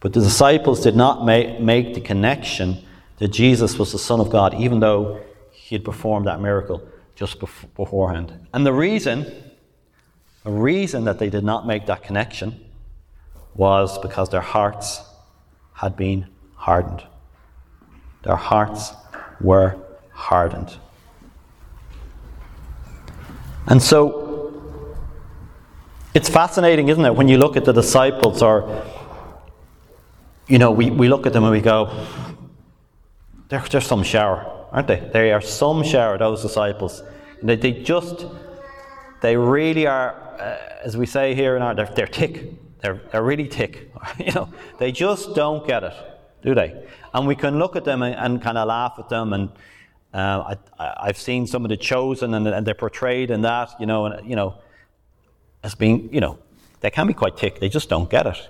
But 0.00 0.14
the 0.14 0.20
disciples 0.20 0.82
did 0.82 0.96
not 0.96 1.24
make, 1.24 1.60
make 1.60 1.94
the 1.94 2.00
connection 2.00 2.84
that 3.18 3.28
Jesus 3.28 3.78
was 3.78 3.92
the 3.92 4.00
Son 4.00 4.18
of 4.18 4.30
God, 4.30 4.52
even 4.54 4.80
though 4.80 5.20
he 5.52 5.76
had 5.76 5.84
performed 5.84 6.26
that 6.26 6.40
miracle 6.40 6.82
just 7.14 7.38
beforehand. 7.38 8.48
And 8.52 8.66
the 8.66 8.72
reason, 8.72 9.43
the 10.44 10.50
reason 10.50 11.04
that 11.04 11.18
they 11.18 11.30
did 11.30 11.44
not 11.44 11.66
make 11.66 11.86
that 11.86 12.02
connection 12.02 12.60
was 13.54 13.98
because 13.98 14.28
their 14.28 14.40
hearts 14.40 15.00
had 15.72 15.96
been 15.96 16.26
hardened. 16.54 17.02
Their 18.22 18.36
hearts 18.36 18.92
were 19.40 19.76
hardened. 20.12 20.76
And 23.66 23.82
so 23.82 24.96
it's 26.14 26.28
fascinating, 26.28 26.88
isn't 26.88 27.04
it, 27.04 27.14
when 27.14 27.28
you 27.28 27.38
look 27.38 27.56
at 27.56 27.64
the 27.64 27.72
disciples 27.72 28.42
or 28.42 28.84
you 30.46 30.58
know, 30.58 30.70
we, 30.70 30.90
we 30.90 31.08
look 31.08 31.26
at 31.26 31.32
them 31.32 31.44
and 31.44 31.52
we 31.52 31.60
go, 31.60 32.06
they're, 33.48 33.60
they're 33.60 33.80
some 33.80 34.02
shower, 34.02 34.44
aren't 34.70 34.88
they? 34.88 35.08
They 35.12 35.32
are 35.32 35.40
some 35.40 35.82
shower, 35.82 36.18
those 36.18 36.42
disciples. 36.42 37.02
And 37.40 37.48
they, 37.48 37.56
they 37.56 37.72
just, 37.72 38.26
they 39.24 39.38
really 39.38 39.86
are, 39.86 40.12
uh, 40.38 40.58
as 40.82 40.98
we 40.98 41.06
say 41.06 41.34
here 41.34 41.56
in 41.56 41.62
our, 41.62 41.74
they're, 41.74 41.90
they're 41.96 42.06
tick. 42.06 42.52
They're, 42.82 43.00
they're 43.10 43.22
really 43.22 43.48
tick. 43.48 43.90
you 44.18 44.32
know, 44.32 44.50
they 44.78 44.92
just 44.92 45.34
don't 45.34 45.66
get 45.66 45.82
it, 45.82 45.94
do 46.42 46.54
they? 46.54 46.86
And 47.14 47.26
we 47.26 47.34
can 47.34 47.58
look 47.58 47.74
at 47.74 47.86
them 47.86 48.02
and, 48.02 48.14
and 48.14 48.42
kind 48.42 48.58
of 48.58 48.68
laugh 48.68 48.96
at 48.98 49.08
them 49.08 49.32
and 49.32 49.48
uh, 50.12 50.56
I, 50.78 51.06
have 51.06 51.16
seen 51.16 51.46
some 51.46 51.64
of 51.64 51.70
the 51.70 51.76
chosen 51.78 52.34
and, 52.34 52.46
and, 52.46 52.66
they're 52.66 52.74
portrayed 52.74 53.30
in 53.30 53.40
that, 53.40 53.70
you 53.80 53.86
know, 53.86 54.04
and, 54.04 54.28
you 54.28 54.36
know, 54.36 54.58
as 55.62 55.74
being, 55.74 56.12
you 56.12 56.20
know, 56.20 56.38
they 56.80 56.90
can 56.90 57.06
be 57.06 57.14
quite 57.14 57.38
thick. 57.38 57.60
They 57.60 57.70
just 57.70 57.88
don't 57.88 58.10
get 58.10 58.26
it. 58.26 58.48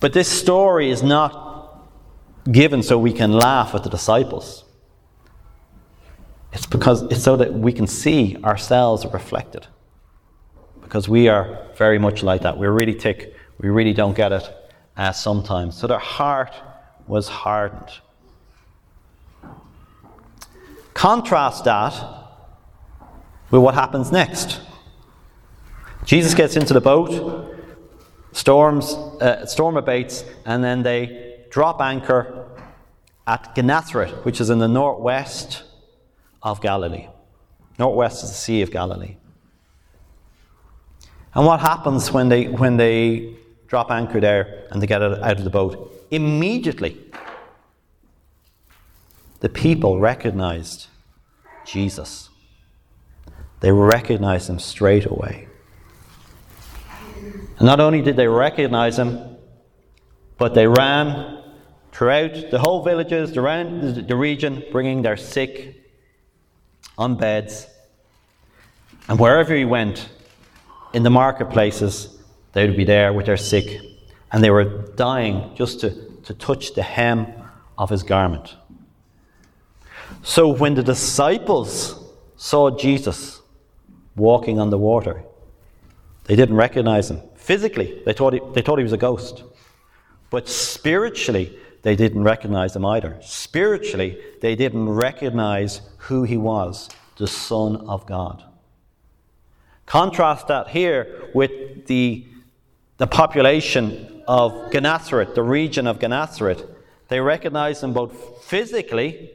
But 0.00 0.14
this 0.14 0.28
story 0.28 0.90
is 0.90 1.04
not 1.04 1.80
given 2.50 2.82
so 2.82 2.98
we 2.98 3.12
can 3.12 3.30
laugh 3.30 3.72
at 3.72 3.84
the 3.84 3.88
disciples. 3.88 4.64
It's 6.52 6.66
because 6.66 7.02
it's 7.04 7.22
so 7.22 7.36
that 7.36 7.52
we 7.52 7.72
can 7.72 7.86
see 7.86 8.36
ourselves 8.42 9.06
reflected. 9.06 9.66
Because 10.82 11.08
we 11.08 11.28
are 11.28 11.66
very 11.76 11.98
much 11.98 12.22
like 12.22 12.42
that. 12.42 12.58
We're 12.58 12.72
really 12.72 12.94
thick. 12.94 13.34
We 13.58 13.68
really 13.68 13.92
don't 13.92 14.16
get 14.16 14.32
it 14.32 14.50
uh, 14.96 15.12
sometimes. 15.12 15.76
So 15.76 15.86
their 15.86 15.98
heart 15.98 16.54
was 17.06 17.28
hardened. 17.28 17.90
Contrast 20.94 21.64
that 21.64 21.92
with 23.50 23.62
what 23.62 23.74
happens 23.74 24.10
next. 24.10 24.60
Jesus 26.04 26.34
gets 26.34 26.56
into 26.56 26.74
the 26.74 26.80
boat, 26.80 27.54
storms, 28.32 28.94
uh, 29.20 29.46
storm 29.46 29.76
abates, 29.76 30.24
and 30.44 30.64
then 30.64 30.82
they 30.82 31.44
drop 31.50 31.80
anchor 31.80 32.48
at 33.26 33.54
Gennesaret, 33.54 34.24
which 34.24 34.40
is 34.40 34.50
in 34.50 34.58
the 34.58 34.68
northwest 34.68 35.62
of 36.42 36.60
Galilee. 36.60 37.08
Northwest 37.78 38.24
is 38.24 38.30
the 38.30 38.36
Sea 38.36 38.62
of 38.62 38.70
Galilee. 38.70 39.16
And 41.34 41.46
what 41.46 41.60
happens 41.60 42.10
when 42.12 42.28
they, 42.28 42.48
when 42.48 42.76
they 42.76 43.34
drop 43.68 43.90
anchor 43.90 44.20
there 44.20 44.66
and 44.70 44.82
they 44.82 44.86
get 44.86 45.02
out 45.02 45.38
of 45.38 45.44
the 45.44 45.50
boat? 45.50 46.06
Immediately, 46.10 46.98
the 49.40 49.48
people 49.48 50.00
recognized 50.00 50.88
Jesus. 51.64 52.28
They 53.60 53.70
recognized 53.70 54.50
him 54.50 54.58
straight 54.58 55.06
away. 55.06 55.48
And 57.58 57.66
not 57.66 57.78
only 57.78 58.02
did 58.02 58.16
they 58.16 58.26
recognize 58.26 58.98
him, 58.98 59.36
but 60.38 60.54
they 60.54 60.66
ran 60.66 61.42
throughout 61.92 62.50
the 62.50 62.58
whole 62.58 62.82
villages, 62.82 63.32
the 63.32 64.16
region, 64.16 64.64
bringing 64.72 65.02
their 65.02 65.16
sick 65.16 65.79
on 67.00 67.16
beds. 67.16 67.66
And 69.08 69.18
wherever 69.18 69.54
he 69.54 69.64
went, 69.64 70.08
in 70.92 71.02
the 71.02 71.10
marketplaces, 71.10 72.20
They 72.52 72.66
would 72.66 72.76
be 72.76 72.84
there 72.84 73.12
with 73.12 73.26
their 73.26 73.36
sick, 73.36 73.80
and 74.32 74.42
they 74.42 74.50
were 74.50 74.64
dying 74.96 75.52
just 75.54 75.80
to, 75.80 75.90
to 76.24 76.34
touch 76.34 76.74
the 76.74 76.82
hem 76.82 77.32
of 77.78 77.90
his 77.90 78.02
garment. 78.02 78.56
So 80.22 80.48
when 80.48 80.74
the 80.74 80.82
disciples 80.82 81.94
saw 82.36 82.76
Jesus 82.76 83.40
walking 84.16 84.58
on 84.58 84.70
the 84.70 84.78
water, 84.78 85.22
they 86.24 86.34
didn't 86.34 86.56
recognize 86.56 87.10
him. 87.10 87.20
Physically, 87.36 88.02
they 88.04 88.12
thought 88.12 88.32
he, 88.34 88.40
they 88.52 88.62
thought 88.62 88.78
he 88.78 88.82
was 88.84 88.92
a 88.92 88.98
ghost. 88.98 89.44
But 90.30 90.48
spiritually, 90.48 91.56
they 91.82 91.96
didn't 91.96 92.24
recognize 92.24 92.74
him 92.76 92.84
either. 92.84 93.18
Spiritually, 93.22 94.20
they 94.40 94.54
didn't 94.54 94.88
recognize 94.88 95.80
who 96.00 96.24
he 96.24 96.36
was 96.36 96.88
the 97.16 97.26
Son 97.26 97.76
of 97.76 98.06
God. 98.06 98.42
Contrast 99.86 100.48
that 100.48 100.68
here 100.68 101.28
with 101.34 101.86
the, 101.86 102.26
the 102.96 103.06
population 103.06 104.22
of 104.26 104.70
Gennesaret, 104.72 105.34
the 105.34 105.42
region 105.42 105.86
of 105.86 105.98
Gennesaret. 105.98 106.66
They 107.08 107.20
recognize 107.20 107.82
him 107.82 107.92
both 107.92 108.44
physically, 108.44 109.30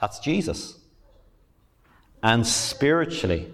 that's 0.00 0.18
Jesus, 0.18 0.78
and 2.22 2.46
spiritually, 2.46 3.52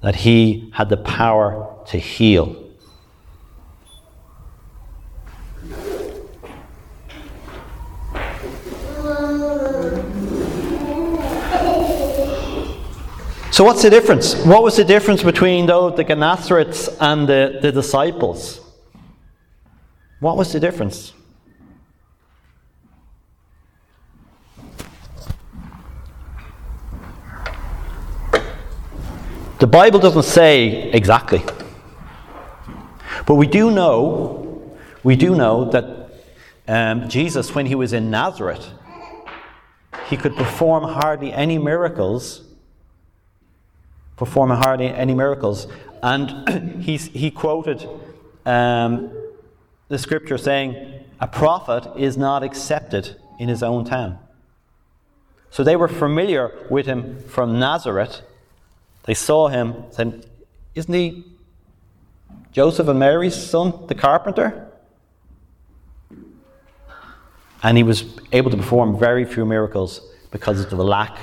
that 0.00 0.16
he 0.16 0.70
had 0.74 0.88
the 0.88 0.96
power 0.96 1.76
to 1.86 1.98
heal. 1.98 2.67
So, 13.58 13.64
what's 13.64 13.82
the 13.82 13.90
difference? 13.90 14.36
What 14.44 14.62
was 14.62 14.76
the 14.76 14.84
difference 14.84 15.24
between 15.24 15.66
those, 15.66 15.96
the 15.96 16.04
Gennesarets 16.04 16.96
and 17.00 17.28
the, 17.28 17.58
the 17.60 17.72
disciples? 17.72 18.60
What 20.20 20.36
was 20.36 20.52
the 20.52 20.60
difference? 20.60 21.12
The 29.58 29.66
Bible 29.66 29.98
doesn't 29.98 30.22
say 30.22 30.92
exactly. 30.92 31.42
But 33.26 33.34
we 33.34 33.48
do 33.48 33.72
know, 33.72 34.78
we 35.02 35.16
do 35.16 35.34
know 35.34 35.68
that 35.72 36.12
um, 36.68 37.08
Jesus, 37.08 37.56
when 37.56 37.66
he 37.66 37.74
was 37.74 37.92
in 37.92 38.08
Nazareth, 38.08 38.68
he 40.06 40.16
could 40.16 40.36
perform 40.36 40.84
hardly 40.84 41.32
any 41.32 41.58
miracles, 41.58 42.44
perform 44.18 44.50
hardly 44.50 44.88
any 44.88 45.14
miracles. 45.14 45.66
And 46.02 46.80
he's, 46.82 47.06
he 47.06 47.30
quoted 47.30 47.88
um, 48.44 49.10
the 49.88 49.98
scripture 49.98 50.36
saying, 50.36 51.04
A 51.20 51.26
prophet 51.26 51.90
is 51.96 52.16
not 52.16 52.42
accepted 52.42 53.16
in 53.38 53.48
his 53.48 53.62
own 53.62 53.84
town. 53.84 54.18
So 55.50 55.64
they 55.64 55.76
were 55.76 55.88
familiar 55.88 56.66
with 56.68 56.84
him 56.86 57.22
from 57.22 57.58
Nazareth 57.58 58.22
they 59.08 59.14
saw 59.14 59.48
him, 59.48 59.84
said, 59.90 60.26
Isn't 60.74 60.92
he 60.92 61.24
Joseph 62.52 62.88
and 62.88 62.98
Mary's 62.98 63.34
son, 63.34 63.86
the 63.86 63.94
carpenter? 63.94 64.70
And 67.62 67.78
he 67.78 67.82
was 67.82 68.04
able 68.32 68.50
to 68.50 68.58
perform 68.58 68.98
very 68.98 69.24
few 69.24 69.46
miracles 69.46 70.02
because 70.30 70.60
of 70.60 70.68
the 70.68 70.84
lack 70.84 71.16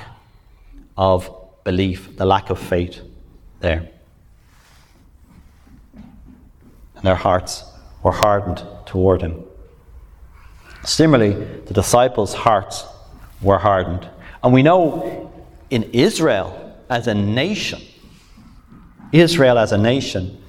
of 0.96 1.30
belief, 1.66 2.16
the 2.16 2.24
lack 2.24 2.48
of 2.48 2.60
faith 2.60 3.00
there. 3.58 3.88
And 6.94 7.02
their 7.02 7.16
hearts 7.16 7.64
were 8.04 8.12
hardened 8.12 8.64
toward 8.86 9.20
him. 9.20 9.44
Similarly, 10.84 11.34
the 11.66 11.74
disciples' 11.74 12.34
hearts 12.34 12.84
were 13.42 13.58
hardened. 13.58 14.08
And 14.44 14.54
we 14.54 14.62
know 14.62 15.32
in 15.68 15.82
Israel, 15.92 16.48
as 16.88 17.08
a 17.08 17.14
nation, 17.14 17.82
Israel 19.10 19.58
as 19.58 19.72
a 19.72 19.78
nation, 19.78 20.40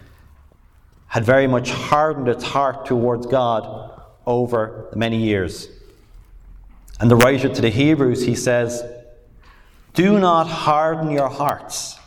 had 1.08 1.26
very 1.26 1.48
much 1.48 1.72
hardened 1.72 2.28
its 2.28 2.44
heart 2.44 2.86
towards 2.86 3.26
God 3.26 3.64
over 4.28 4.88
many 4.94 5.18
years. 5.18 5.68
And 7.00 7.10
the 7.10 7.16
writer 7.16 7.50
to 7.50 7.62
the 7.62 7.72
Hebrews, 7.72 8.24
he 8.24 8.36
says, 8.36 8.84
Do 9.98 10.20
not 10.20 10.46
harden 10.46 11.10
your 11.10 11.28
hearts. 11.28 11.98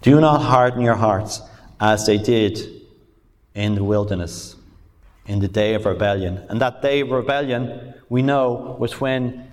Do 0.00 0.20
not 0.20 0.42
harden 0.42 0.80
your 0.80 0.94
hearts 0.94 1.42
as 1.80 2.06
they 2.06 2.18
did 2.18 2.82
in 3.52 3.74
the 3.74 3.82
wilderness, 3.82 4.54
in 5.26 5.40
the 5.40 5.48
day 5.48 5.74
of 5.74 5.86
rebellion. 5.86 6.40
And 6.48 6.60
that 6.60 6.82
day 6.82 7.00
of 7.00 7.10
rebellion, 7.10 7.94
we 8.08 8.22
know, 8.22 8.76
was 8.78 9.00
when 9.00 9.50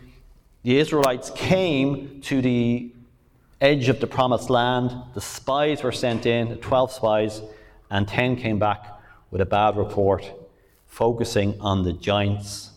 the 0.61 0.77
Israelites 0.77 1.31
came 1.31 2.21
to 2.25 2.43
the 2.43 2.91
edge 3.59 3.89
of 3.89 3.99
the 3.99 4.05
promised 4.05 4.51
land. 4.51 4.91
The 5.15 5.21
spies 5.21 5.81
were 5.81 5.91
sent 5.91 6.27
in, 6.27 6.57
12 6.57 6.91
spies, 6.91 7.41
and 7.89 8.07
10 8.07 8.35
came 8.35 8.59
back 8.59 8.85
with 9.31 9.41
a 9.41 9.47
bad 9.47 9.77
report, 9.77 10.31
focusing 10.85 11.59
on 11.59 11.81
the 11.81 11.93
giants, 11.93 12.69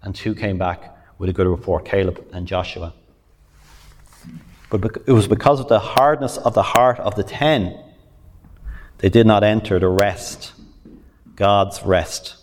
and 0.00 0.14
two 0.14 0.34
came 0.34 0.56
back 0.56 0.93
with 1.18 1.30
a 1.30 1.32
good 1.32 1.46
report 1.46 1.84
Caleb 1.84 2.24
and 2.32 2.46
Joshua. 2.46 2.92
But 4.70 5.02
it 5.06 5.12
was 5.12 5.28
because 5.28 5.60
of 5.60 5.68
the 5.68 5.78
hardness 5.78 6.36
of 6.36 6.54
the 6.54 6.62
heart 6.62 6.98
of 6.98 7.14
the 7.14 7.22
10, 7.22 7.78
they 8.98 9.08
did 9.08 9.26
not 9.26 9.44
enter 9.44 9.78
the 9.78 9.88
rest, 9.88 10.52
God's 11.36 11.82
rest, 11.82 12.36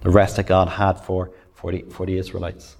the 0.00 0.10
rest 0.10 0.36
that 0.36 0.46
God 0.46 0.68
had 0.68 0.94
for, 0.94 1.30
for, 1.54 1.72
the, 1.72 1.82
for 1.82 2.04
the 2.04 2.18
Israelites. 2.18 2.76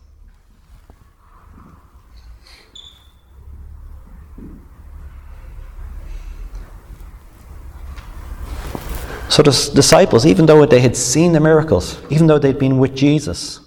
So 9.32 9.42
the 9.42 9.70
disciples, 9.74 10.26
even 10.26 10.44
though 10.44 10.66
they 10.66 10.80
had 10.80 10.94
seen 10.94 11.32
the 11.32 11.40
miracles, 11.40 11.98
even 12.10 12.26
though 12.26 12.38
they'd 12.38 12.58
been 12.58 12.76
with 12.76 12.94
Jesus, 12.94 13.60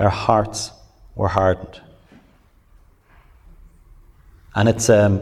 their 0.00 0.08
hearts 0.08 0.72
were 1.14 1.28
hardened. 1.28 1.78
And 4.54 4.66
it's, 4.66 4.88
um, 4.88 5.20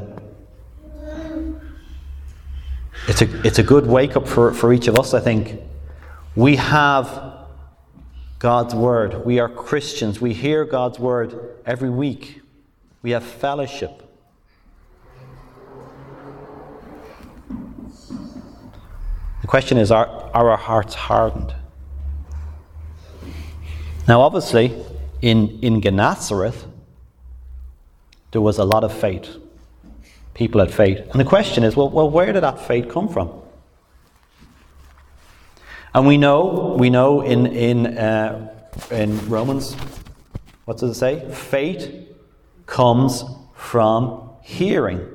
it's, 3.08 3.20
a, 3.20 3.44
it's 3.44 3.58
a 3.58 3.64
good 3.64 3.88
wake 3.88 4.14
up 4.14 4.28
for, 4.28 4.54
for 4.54 4.72
each 4.72 4.86
of 4.86 4.96
us, 4.96 5.14
I 5.14 5.20
think. 5.20 5.60
We 6.36 6.54
have 6.54 7.38
God's 8.38 8.72
Word. 8.72 9.26
We 9.26 9.40
are 9.40 9.48
Christians. 9.48 10.20
We 10.20 10.32
hear 10.32 10.64
God's 10.64 11.00
Word 11.00 11.56
every 11.66 11.90
week. 11.90 12.40
We 13.02 13.10
have 13.10 13.24
fellowship. 13.24 14.04
The 19.40 19.48
question 19.48 19.76
is 19.76 19.90
are, 19.90 20.06
are 20.06 20.50
our 20.50 20.56
hearts 20.56 20.94
hardened? 20.94 21.52
Now, 24.08 24.22
obviously, 24.22 24.74
in, 25.20 25.58
in 25.60 25.82
Gennesareth, 25.82 26.64
there 28.30 28.40
was 28.40 28.58
a 28.58 28.64
lot 28.64 28.82
of 28.82 28.98
faith. 28.98 29.36
People 30.32 30.60
had 30.60 30.72
faith. 30.72 31.00
And 31.10 31.20
the 31.20 31.24
question 31.24 31.62
is 31.62 31.76
well, 31.76 31.90
well 31.90 32.08
where 32.08 32.32
did 32.32 32.42
that 32.42 32.58
faith 32.58 32.88
come 32.88 33.08
from? 33.10 33.30
And 35.94 36.06
we 36.06 36.16
know, 36.16 36.74
we 36.78 36.88
know 36.88 37.20
in, 37.20 37.46
in, 37.48 37.98
uh, 37.98 38.50
in 38.90 39.28
Romans, 39.28 39.74
what 40.64 40.78
does 40.78 40.90
it 40.90 40.94
say? 40.94 41.30
Faith 41.30 41.92
comes 42.64 43.24
from 43.54 44.30
hearing. 44.42 45.06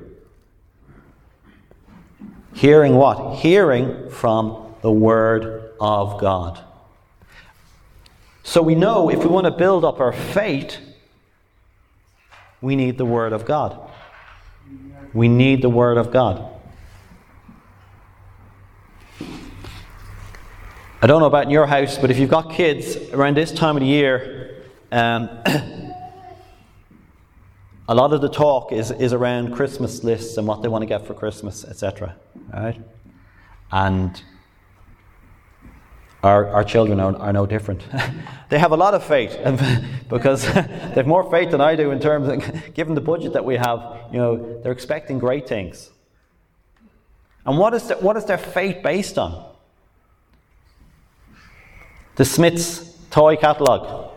Hearing 2.52 2.94
what? 2.94 3.38
Hearing 3.38 4.08
from 4.10 4.74
the 4.82 4.92
Word 4.92 5.72
of 5.80 6.20
God. 6.20 6.60
So 8.44 8.62
we 8.62 8.74
know 8.74 9.08
if 9.08 9.20
we 9.20 9.26
want 9.26 9.46
to 9.46 9.50
build 9.50 9.84
up 9.86 10.00
our 10.00 10.12
faith, 10.12 10.76
we 12.60 12.76
need 12.76 12.98
the 12.98 13.06
Word 13.06 13.32
of 13.32 13.46
God. 13.46 13.90
We 15.14 15.28
need 15.28 15.62
the 15.62 15.70
Word 15.70 15.96
of 15.96 16.12
God. 16.12 16.50
I 21.00 21.06
don't 21.06 21.20
know 21.20 21.26
about 21.26 21.44
in 21.44 21.50
your 21.50 21.66
house, 21.66 21.96
but 21.98 22.10
if 22.10 22.18
you've 22.18 22.30
got 22.30 22.52
kids 22.52 22.96
around 23.12 23.36
this 23.36 23.50
time 23.50 23.76
of 23.76 23.80
the 23.80 23.88
year, 23.88 24.62
um, 24.92 25.30
a 27.88 27.94
lot 27.94 28.12
of 28.12 28.20
the 28.20 28.28
talk 28.28 28.72
is, 28.72 28.90
is 28.90 29.14
around 29.14 29.54
Christmas 29.54 30.04
lists 30.04 30.36
and 30.36 30.46
what 30.46 30.62
they 30.62 30.68
want 30.68 30.82
to 30.82 30.86
get 30.86 31.06
for 31.06 31.14
Christmas, 31.14 31.64
etc. 31.64 32.14
Right? 32.52 32.80
And 33.72 34.22
our, 36.24 36.48
our 36.48 36.64
children 36.64 37.00
are, 37.00 37.14
are 37.16 37.32
no 37.32 37.46
different. 37.46 37.82
they 38.48 38.58
have 38.58 38.72
a 38.72 38.76
lot 38.76 38.94
of 38.94 39.04
faith 39.04 39.38
because 40.08 40.42
they 40.54 40.94
have 40.94 41.06
more 41.06 41.30
faith 41.30 41.50
than 41.50 41.60
I 41.60 41.76
do 41.76 41.90
in 41.90 42.00
terms 42.00 42.28
of, 42.28 42.74
given 42.74 42.94
the 42.94 43.00
budget 43.00 43.34
that 43.34 43.44
we 43.44 43.56
have, 43.56 44.08
you 44.10 44.18
know, 44.18 44.60
they're 44.62 44.72
expecting 44.72 45.18
great 45.18 45.46
things. 45.46 45.90
And 47.44 47.58
what 47.58 47.74
is, 47.74 47.88
the, 47.88 47.96
what 47.96 48.16
is 48.16 48.24
their 48.24 48.38
faith 48.38 48.82
based 48.82 49.18
on? 49.18 49.52
The 52.16 52.24
Smyths 52.24 52.96
toy 53.10 53.36
catalogue. 53.36 54.12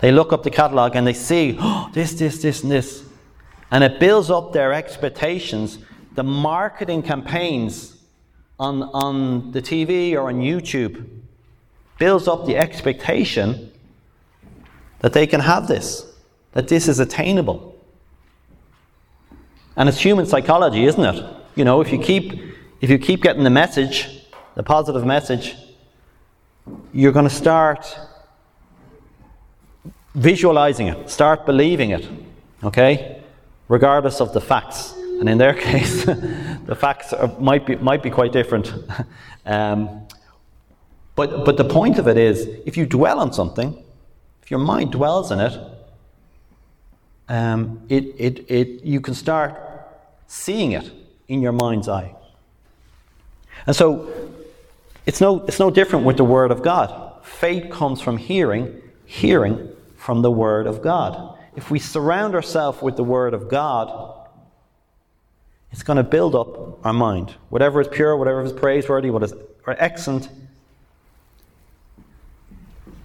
They 0.00 0.10
look 0.10 0.32
up 0.32 0.42
the 0.42 0.50
catalogue 0.50 0.96
and 0.96 1.06
they 1.06 1.12
see 1.12 1.56
oh, 1.60 1.90
this, 1.92 2.14
this, 2.14 2.42
this, 2.42 2.62
and 2.62 2.72
this. 2.72 3.04
And 3.70 3.84
it 3.84 4.00
builds 4.00 4.30
up 4.30 4.52
their 4.52 4.72
expectations. 4.72 5.78
The 6.14 6.24
marketing 6.24 7.02
campaigns 7.02 7.95
on, 8.58 8.82
on 8.82 9.52
the 9.52 9.60
TV 9.60 10.12
or 10.14 10.28
on 10.28 10.40
YouTube 10.40 11.06
builds 11.98 12.28
up 12.28 12.46
the 12.46 12.56
expectation 12.56 13.72
that 15.00 15.12
they 15.12 15.26
can 15.26 15.40
have 15.40 15.68
this, 15.68 16.12
that 16.52 16.68
this 16.68 16.88
is 16.88 16.98
attainable. 16.98 17.74
And 19.76 19.88
it's 19.88 20.00
human 20.00 20.26
psychology, 20.26 20.86
isn't 20.86 21.04
it? 21.04 21.36
You 21.54 21.64
know, 21.64 21.80
if 21.80 21.92
you 21.92 21.98
keep 21.98 22.56
if 22.80 22.90
you 22.90 22.98
keep 22.98 23.22
getting 23.22 23.42
the 23.42 23.50
message, 23.50 24.22
the 24.54 24.62
positive 24.62 25.04
message, 25.04 25.56
you're 26.92 27.12
going 27.12 27.28
to 27.28 27.34
start 27.34 27.98
visualizing 30.14 30.88
it, 30.88 31.08
start 31.10 31.46
believing 31.46 31.90
it. 31.90 32.06
Okay? 32.62 33.22
Regardless 33.68 34.20
of 34.20 34.32
the 34.32 34.40
facts. 34.40 34.92
And 34.92 35.28
in 35.28 35.38
their 35.38 35.54
case, 35.68 36.06
the 36.66 36.74
facts 36.74 37.12
are, 37.12 37.28
might, 37.38 37.66
be, 37.66 37.76
might 37.76 38.02
be 38.02 38.10
quite 38.10 38.32
different. 38.32 38.72
um, 39.46 40.06
but, 41.14 41.44
but 41.44 41.56
the 41.56 41.64
point 41.64 41.98
of 41.98 42.08
it 42.08 42.18
is 42.18 42.46
if 42.66 42.76
you 42.76 42.86
dwell 42.86 43.20
on 43.20 43.32
something, 43.32 43.82
if 44.42 44.50
your 44.50 44.60
mind 44.60 44.92
dwells 44.92 45.30
in 45.32 45.40
it, 45.40 45.58
um, 47.28 47.82
it, 47.88 48.04
it, 48.18 48.50
it, 48.50 48.84
you 48.84 49.00
can 49.00 49.14
start 49.14 49.60
seeing 50.26 50.72
it 50.72 50.90
in 51.28 51.40
your 51.40 51.52
mind's 51.52 51.88
eye. 51.88 52.14
And 53.66 53.74
so 53.74 54.12
it's 55.06 55.20
no, 55.20 55.44
it's 55.46 55.58
no 55.58 55.70
different 55.70 56.04
with 56.04 56.16
the 56.16 56.24
Word 56.24 56.50
of 56.50 56.62
God. 56.62 57.24
Faith 57.24 57.70
comes 57.70 58.00
from 58.00 58.16
hearing, 58.16 58.80
hearing 59.06 59.68
from 59.96 60.22
the 60.22 60.30
Word 60.30 60.66
of 60.66 60.82
God. 60.82 61.38
If 61.56 61.70
we 61.70 61.78
surround 61.78 62.34
ourselves 62.34 62.82
with 62.82 62.96
the 62.96 63.04
Word 63.04 63.34
of 63.34 63.48
God, 63.48 64.15
it's 65.72 65.82
going 65.82 65.96
to 65.96 66.02
build 66.02 66.34
up 66.34 66.84
our 66.84 66.92
mind. 66.92 67.34
Whatever 67.48 67.80
is 67.80 67.88
pure, 67.88 68.16
whatever 68.16 68.42
is 68.42 68.52
praiseworthy, 68.52 69.10
what 69.10 69.22
is 69.22 69.34
excellent, 69.66 70.28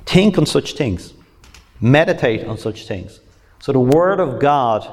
think 0.05 0.37
on 0.37 0.45
such 0.45 0.73
things. 0.73 1.13
Meditate 1.79 2.45
on 2.45 2.57
such 2.57 2.87
things. 2.87 3.19
So 3.59 3.71
the 3.71 3.79
Word 3.79 4.19
of 4.19 4.39
God 4.39 4.87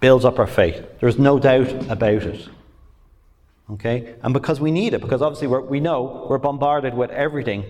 builds 0.00 0.24
up 0.24 0.38
our 0.38 0.46
faith. 0.46 0.84
There's 1.00 1.18
no 1.18 1.38
doubt 1.38 1.90
about 1.90 2.22
it. 2.22 2.48
Okay? 3.70 4.14
And 4.22 4.32
because 4.32 4.60
we 4.60 4.70
need 4.70 4.94
it, 4.94 5.00
because 5.00 5.22
obviously 5.22 5.48
we 5.48 5.80
know 5.80 6.26
we're 6.28 6.38
bombarded 6.38 6.94
with 6.94 7.10
everything 7.10 7.64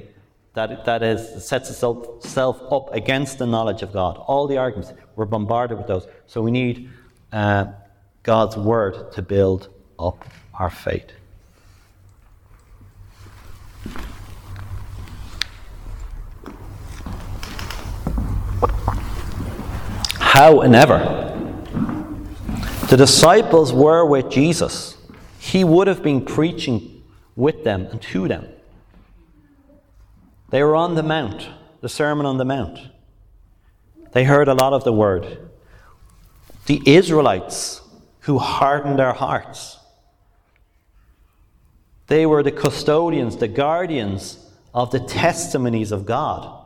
that, 0.54 0.84
that 0.84 1.02
is, 1.02 1.46
sets 1.46 1.70
itself 1.70 2.22
self 2.22 2.60
up 2.72 2.92
against 2.92 3.38
the 3.38 3.46
knowledge 3.46 3.82
of 3.82 3.92
God. 3.92 4.16
All 4.16 4.46
the 4.46 4.58
arguments, 4.58 4.92
we're 5.16 5.26
bombarded 5.26 5.78
with 5.78 5.86
those. 5.86 6.06
So 6.26 6.42
we 6.42 6.50
need 6.50 6.90
uh, 7.32 7.66
God's 8.28 8.58
word 8.58 9.10
to 9.12 9.22
build 9.22 9.70
up 9.98 10.22
our 10.52 10.68
faith. 10.68 11.12
How 20.18 20.60
and 20.60 20.76
ever 20.76 20.98
the 22.90 22.98
disciples 22.98 23.72
were 23.72 24.04
with 24.04 24.28
Jesus, 24.28 24.98
he 25.38 25.64
would 25.64 25.86
have 25.86 26.02
been 26.02 26.22
preaching 26.22 27.02
with 27.34 27.64
them 27.64 27.86
and 27.86 28.02
to 28.02 28.28
them. 28.28 28.46
They 30.50 30.62
were 30.62 30.76
on 30.76 30.96
the 30.96 31.02
Mount, 31.02 31.48
the 31.80 31.88
Sermon 31.88 32.26
on 32.26 32.36
the 32.36 32.44
Mount. 32.44 32.78
They 34.12 34.24
heard 34.24 34.48
a 34.48 34.54
lot 34.54 34.74
of 34.74 34.84
the 34.84 34.92
word. 34.92 35.48
The 36.66 36.82
Israelites 36.84 37.80
who 38.28 38.36
hardened 38.36 38.98
their 38.98 39.14
hearts. 39.14 39.78
They 42.08 42.26
were 42.26 42.42
the 42.42 42.52
custodians, 42.52 43.38
the 43.38 43.48
guardians 43.48 44.38
of 44.74 44.90
the 44.90 45.00
testimonies 45.00 45.92
of 45.92 46.04
God. 46.04 46.62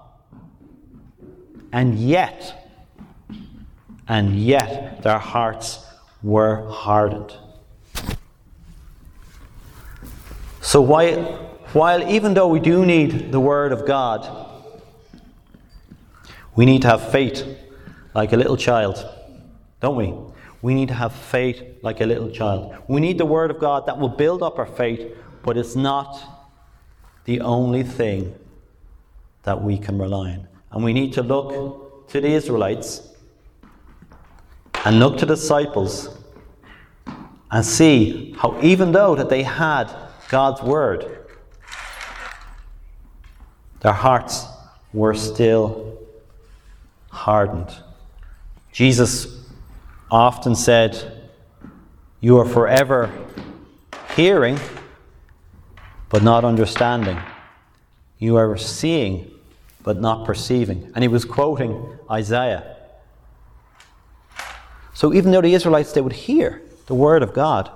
And 1.72 2.01
yet, 2.01 2.68
and 4.09 4.37
yet 4.37 5.05
their 5.05 5.20
hearts 5.20 5.87
were 6.20 6.68
hardened. 6.68 7.33
So, 10.62 10.81
while, 10.81 11.22
while 11.75 12.03
even 12.11 12.35
though 12.35 12.48
we 12.48 12.59
do 12.59 12.85
need 12.85 13.31
the 13.31 13.38
Word 13.38 13.70
of 13.70 13.87
God, 13.87 14.51
we 16.57 16.66
need 16.66 16.83
to 16.83 16.88
have 16.88 17.12
faith 17.12 17.46
like 18.16 18.33
a 18.33 18.37
little 18.37 18.57
child, 18.57 19.09
don't 19.81 19.94
we? 19.94 20.31
We 20.62 20.75
need 20.75 20.88
to 20.88 20.94
have 20.94 21.12
faith 21.12 21.61
like 21.83 22.01
a 22.01 22.07
little 22.07 22.31
child. 22.31 22.75
We 22.88 23.01
need 23.01 23.18
the 23.18 23.27
Word 23.27 23.51
of 23.51 23.59
God 23.59 23.87
that 23.87 23.98
will 23.98 24.09
build 24.09 24.42
up 24.42 24.59
our 24.59 24.66
faith, 24.66 25.14
but 25.42 25.57
it's 25.57 25.75
not 25.75 26.22
the 27.25 27.40
only 27.40 27.83
thing 27.83 28.35
that 29.42 29.61
we 29.61 29.77
can 29.77 29.98
rely 29.98 30.31
on. 30.31 30.48
And 30.70 30.85
we 30.85 30.92
need 30.92 31.12
to 31.14 31.22
look 31.22 32.09
to 32.09 32.20
the 32.20 32.29
Israelites 32.29 33.09
and 34.85 35.01
look 35.01 35.18
to 35.18 35.27
the 35.27 35.35
disciples 35.35 36.16
and 37.51 37.66
see 37.66 38.35
how 38.38 38.59
even 38.62 38.92
though 38.92 39.16
that 39.16 39.29
they 39.29 39.42
had 39.42 39.92
God's 40.29 40.62
word, 40.62 41.27
their 43.81 43.92
hearts 43.92 44.46
were 44.92 45.14
still 45.14 45.98
hardened. 47.11 47.75
Jesus 48.72 49.41
often 50.12 50.55
said, 50.55 51.31
You 52.20 52.38
are 52.38 52.44
forever 52.44 53.11
hearing, 54.14 54.61
but 56.11 56.22
not 56.22 56.44
understanding. 56.44 57.18
You 58.18 58.37
are 58.37 58.57
seeing, 58.59 59.31
but 59.83 59.98
not 59.98 60.27
perceiving. 60.27 60.92
And 60.94 61.03
he 61.03 61.09
was 61.09 61.25
quoting 61.25 61.98
Isaiah. 62.11 62.77
So 64.92 65.14
even 65.14 65.33
though 65.33 65.40
the 65.40 65.55
Israelites, 65.55 65.92
they 65.92 66.03
would 66.03 66.12
hear 66.12 66.62
the 66.87 66.94
Word 66.94 67.22
of 67.22 67.33
God, 67.33 67.70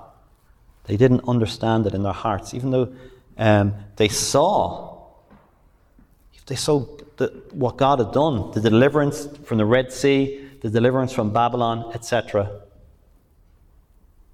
they 0.85 0.97
didn't 0.97 1.27
understand 1.27 1.87
it 1.87 1.95
in 1.95 2.03
their 2.03 2.13
hearts. 2.13 2.53
Even 2.53 2.71
though 2.71 2.95
um, 3.39 3.75
they 3.97 4.09
saw, 4.09 5.07
if 6.35 6.45
they 6.45 6.55
saw 6.55 6.87
the, 7.17 7.29
what 7.53 7.79
God 7.79 7.99
had 7.99 8.13
done, 8.13 8.51
the 8.53 8.61
deliverance 8.61 9.27
from 9.45 9.57
the 9.57 9.65
Red 9.65 9.91
Sea, 9.91 10.46
the 10.67 10.81
deliverance 10.81 11.13
from 11.13 11.33
Babylon, 11.33 11.93
etc., 11.95 12.51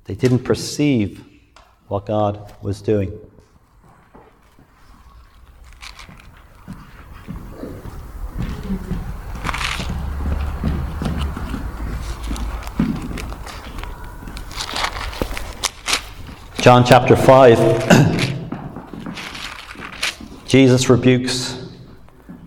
they 0.05 0.15
didn't 0.15 0.39
perceive 0.39 1.23
what 1.89 2.07
God 2.07 2.55
was 2.63 2.81
doing. 2.81 3.13
John 16.57 16.87
chapter 16.87 17.15
5, 17.15 19.13
Jesus 20.47 20.89
rebukes 20.89 21.69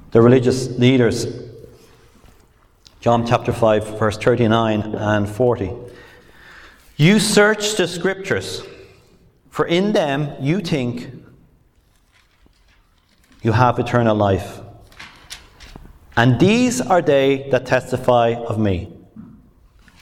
the 0.10 0.24
religious 0.24 0.70
leaders. 0.80 1.45
John 3.06 3.24
chapter 3.24 3.54
5, 3.54 4.00
verse 4.00 4.18
39 4.18 4.96
and 4.96 5.30
40. 5.30 5.72
You 6.98 7.20
search 7.20 7.76
the 7.76 7.88
scriptures, 7.88 8.64
for 9.52 9.68
in 9.68 9.94
them 9.94 10.34
you 10.42 10.60
think 10.60 11.12
you 13.44 13.52
have 13.52 13.78
eternal 13.78 14.16
life. 14.16 14.60
And 16.18 16.40
these 16.40 16.82
are 16.82 17.00
they 17.00 17.48
that 17.52 17.68
testify 17.68 18.30
of 18.30 18.58
me. 18.58 18.92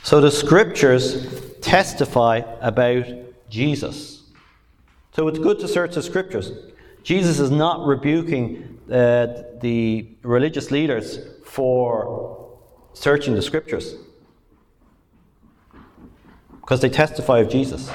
So 0.03 0.21
the 0.21 0.31
scriptures 0.31 1.59
testify 1.59 2.37
about 2.61 3.05
Jesus. 3.49 4.23
So 5.13 5.27
it's 5.27 5.39
good 5.39 5.59
to 5.59 5.67
search 5.67 5.95
the 5.95 6.01
scriptures. 6.01 6.53
Jesus 7.03 7.41
is 7.41 7.51
not 7.51 7.85
rebuking 7.85 8.79
uh, 8.89 9.43
the 9.59 10.07
religious 10.21 10.71
leaders 10.71 11.19
for 11.43 12.42
searching 12.93 13.35
the 13.35 13.41
scriptures 13.41 13.95
because 16.61 16.79
they 16.81 16.89
testify 16.89 17.39
of 17.39 17.49
Jesus. 17.49 17.91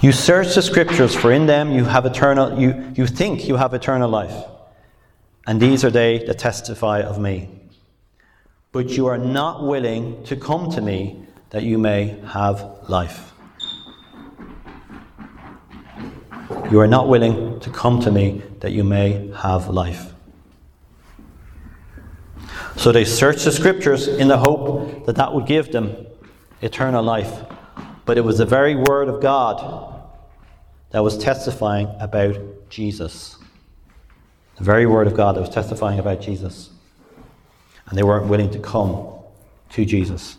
You 0.00 0.10
search 0.12 0.54
the 0.54 0.62
scriptures, 0.62 1.14
for 1.14 1.30
in 1.32 1.46
them 1.46 1.70
you 1.70 1.84
have 1.84 2.06
eternal 2.06 2.58
you, 2.58 2.92
you 2.96 3.06
think 3.06 3.46
you 3.46 3.56
have 3.56 3.72
eternal 3.72 4.10
life. 4.10 4.34
And 5.46 5.60
these 5.60 5.84
are 5.84 5.90
they 5.90 6.24
that 6.26 6.38
testify 6.38 7.00
of 7.00 7.18
me. 7.20 7.48
but 8.72 8.88
you 8.88 9.06
are 9.06 9.18
not 9.18 9.62
willing 9.62 10.24
to 10.24 10.34
come 10.34 10.70
to 10.70 10.80
me 10.80 11.22
that 11.50 11.62
you 11.62 11.78
may 11.78 12.18
have 12.26 12.78
life. 12.88 13.31
You 16.70 16.80
are 16.80 16.86
not 16.86 17.08
willing 17.08 17.60
to 17.60 17.70
come 17.70 18.00
to 18.00 18.10
me 18.10 18.42
that 18.60 18.72
you 18.72 18.84
may 18.84 19.30
have 19.36 19.68
life. 19.68 20.12
So 22.76 22.92
they 22.92 23.04
searched 23.04 23.44
the 23.44 23.52
scriptures 23.52 24.08
in 24.08 24.28
the 24.28 24.38
hope 24.38 25.06
that 25.06 25.16
that 25.16 25.34
would 25.34 25.46
give 25.46 25.72
them 25.72 26.06
eternal 26.60 27.02
life. 27.02 27.44
But 28.04 28.18
it 28.18 28.22
was 28.22 28.38
the 28.38 28.46
very 28.46 28.74
word 28.74 29.08
of 29.08 29.20
God 29.20 30.02
that 30.90 31.00
was 31.00 31.16
testifying 31.18 31.88
about 32.00 32.38
Jesus. 32.68 33.38
The 34.56 34.64
very 34.64 34.86
word 34.86 35.06
of 35.06 35.14
God 35.14 35.36
that 35.36 35.40
was 35.40 35.50
testifying 35.50 35.98
about 35.98 36.20
Jesus. 36.20 36.70
And 37.86 37.98
they 37.98 38.02
weren't 38.02 38.26
willing 38.26 38.50
to 38.50 38.58
come 38.58 39.08
to 39.70 39.84
Jesus. 39.84 40.38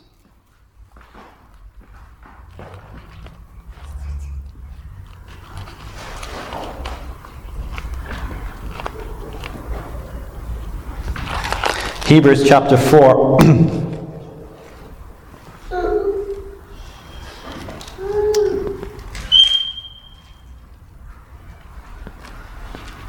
Hebrews 12.14 12.48
chapter 12.48 12.78
4. 12.78 13.40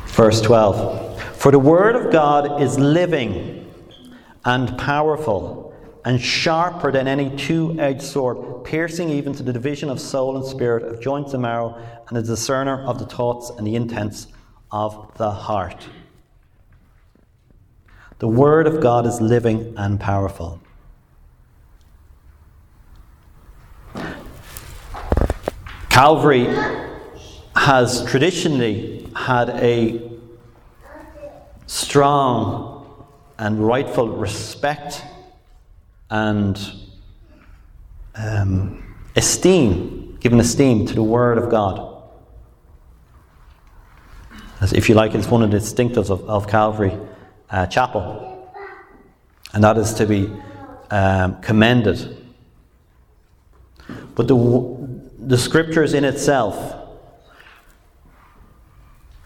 Verse 0.06 0.40
12 0.40 1.22
For 1.36 1.50
the 1.52 1.58
word 1.58 1.96
of 1.96 2.10
God 2.10 2.62
is 2.62 2.78
living 2.78 3.70
and 4.46 4.78
powerful 4.78 5.74
and 6.06 6.18
sharper 6.18 6.90
than 6.90 7.06
any 7.06 7.36
two 7.36 7.76
edged 7.78 8.00
sword, 8.00 8.64
piercing 8.64 9.10
even 9.10 9.34
to 9.34 9.42
the 9.42 9.52
division 9.52 9.90
of 9.90 10.00
soul 10.00 10.38
and 10.38 10.46
spirit, 10.46 10.82
of 10.82 11.02
joints 11.02 11.34
and 11.34 11.42
marrow, 11.42 11.76
and 12.08 12.16
a 12.16 12.22
discerner 12.22 12.82
of 12.86 12.98
the 12.98 13.04
thoughts 13.04 13.50
and 13.50 13.66
the 13.66 13.76
intents 13.76 14.28
of 14.70 15.12
the 15.18 15.30
heart. 15.30 15.86
The 18.18 18.28
Word 18.28 18.66
of 18.66 18.80
God 18.80 19.06
is 19.06 19.20
living 19.20 19.74
and 19.76 19.98
powerful. 19.98 20.60
Calvary 25.90 26.46
has 27.56 28.04
traditionally 28.04 29.08
had 29.16 29.50
a 29.50 30.10
strong 31.66 33.06
and 33.38 33.66
rightful 33.66 34.08
respect 34.08 35.02
and 36.10 36.72
um, 38.14 38.94
esteem, 39.16 40.16
given 40.20 40.38
esteem 40.38 40.86
to 40.86 40.94
the 40.94 41.02
Word 41.02 41.38
of 41.38 41.50
God. 41.50 42.02
As 44.60 44.72
if 44.72 44.88
you 44.88 44.94
like, 44.94 45.14
it's 45.14 45.28
one 45.28 45.42
of 45.42 45.50
the 45.50 45.56
distinctives 45.56 46.10
of, 46.10 46.28
of 46.28 46.48
Calvary 46.48 46.96
uh, 47.54 47.66
chapel, 47.66 48.52
and 49.52 49.62
that 49.62 49.78
is 49.78 49.94
to 49.94 50.06
be 50.06 50.28
um, 50.90 51.40
commended. 51.40 52.16
But 54.16 54.26
the, 54.26 54.34
the 55.18 55.38
scriptures 55.38 55.94
in 55.94 56.04
itself, 56.04 56.56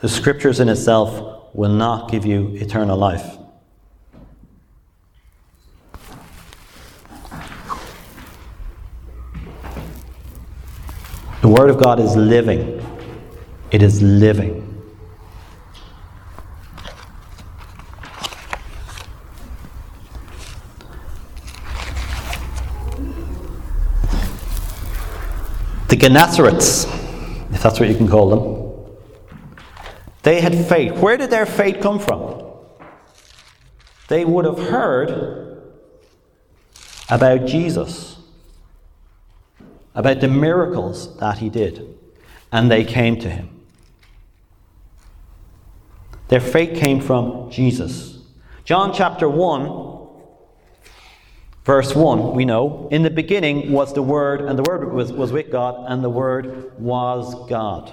the 0.01 0.11
scriptures 0.11 0.61
in 0.61 0.69
itself 0.69 1.55
will 1.55 1.73
not 1.73 2.11
give 2.11 2.27
you 2.27 2.49
eternal 2.57 2.99
life. 2.99 3.39
The 11.41 11.49
Word 11.49 11.71
of 11.71 11.83
God 11.83 11.99
is 11.99 12.15
living. 12.15 12.85
It 13.71 13.83
is 13.83 14.03
living. 14.03 14.68
The 25.99 26.07
Gennesarets, 26.07 26.85
if 27.53 27.61
that's 27.61 27.81
what 27.81 27.89
you 27.89 27.97
can 27.97 28.07
call 28.07 28.31
them, 28.31 28.97
they 30.23 30.41
had 30.41 30.55
faith. 30.55 30.93
Where 30.99 31.17
did 31.17 31.29
their 31.29 31.45
faith 31.45 31.81
come 31.81 31.99
from? 31.99 32.41
They 34.07 34.25
would 34.25 34.45
have 34.45 34.61
heard 34.61 35.61
about 37.11 37.47
Jesus, 37.47 38.17
about 39.93 40.21
the 40.21 40.29
miracles 40.29 41.19
that 41.19 41.39
he 41.39 41.49
did, 41.49 41.99
and 42.53 42.71
they 42.71 42.85
came 42.85 43.19
to 43.19 43.29
him. 43.29 43.61
Their 46.29 46.41
faith 46.41 46.79
came 46.79 47.01
from 47.01 47.51
Jesus. 47.51 48.21
John 48.65 48.95
chapter 48.95 49.29
1 49.29 49.88
Verse 51.69 51.95
1, 51.95 52.35
we 52.35 52.47
know, 52.47 52.89
in 52.91 53.03
the 53.03 53.11
beginning 53.11 53.73
was 53.73 53.93
the 53.93 54.01
Word, 54.01 54.41
and 54.41 54.59
the 54.59 54.63
Word 54.63 54.91
was, 54.91 55.13
was 55.13 55.33
with 55.33 55.53
God, 55.53 55.85
and 55.87 56.03
the 56.03 56.09
Word 56.09 56.73
was 56.81 57.47
God. 57.47 57.93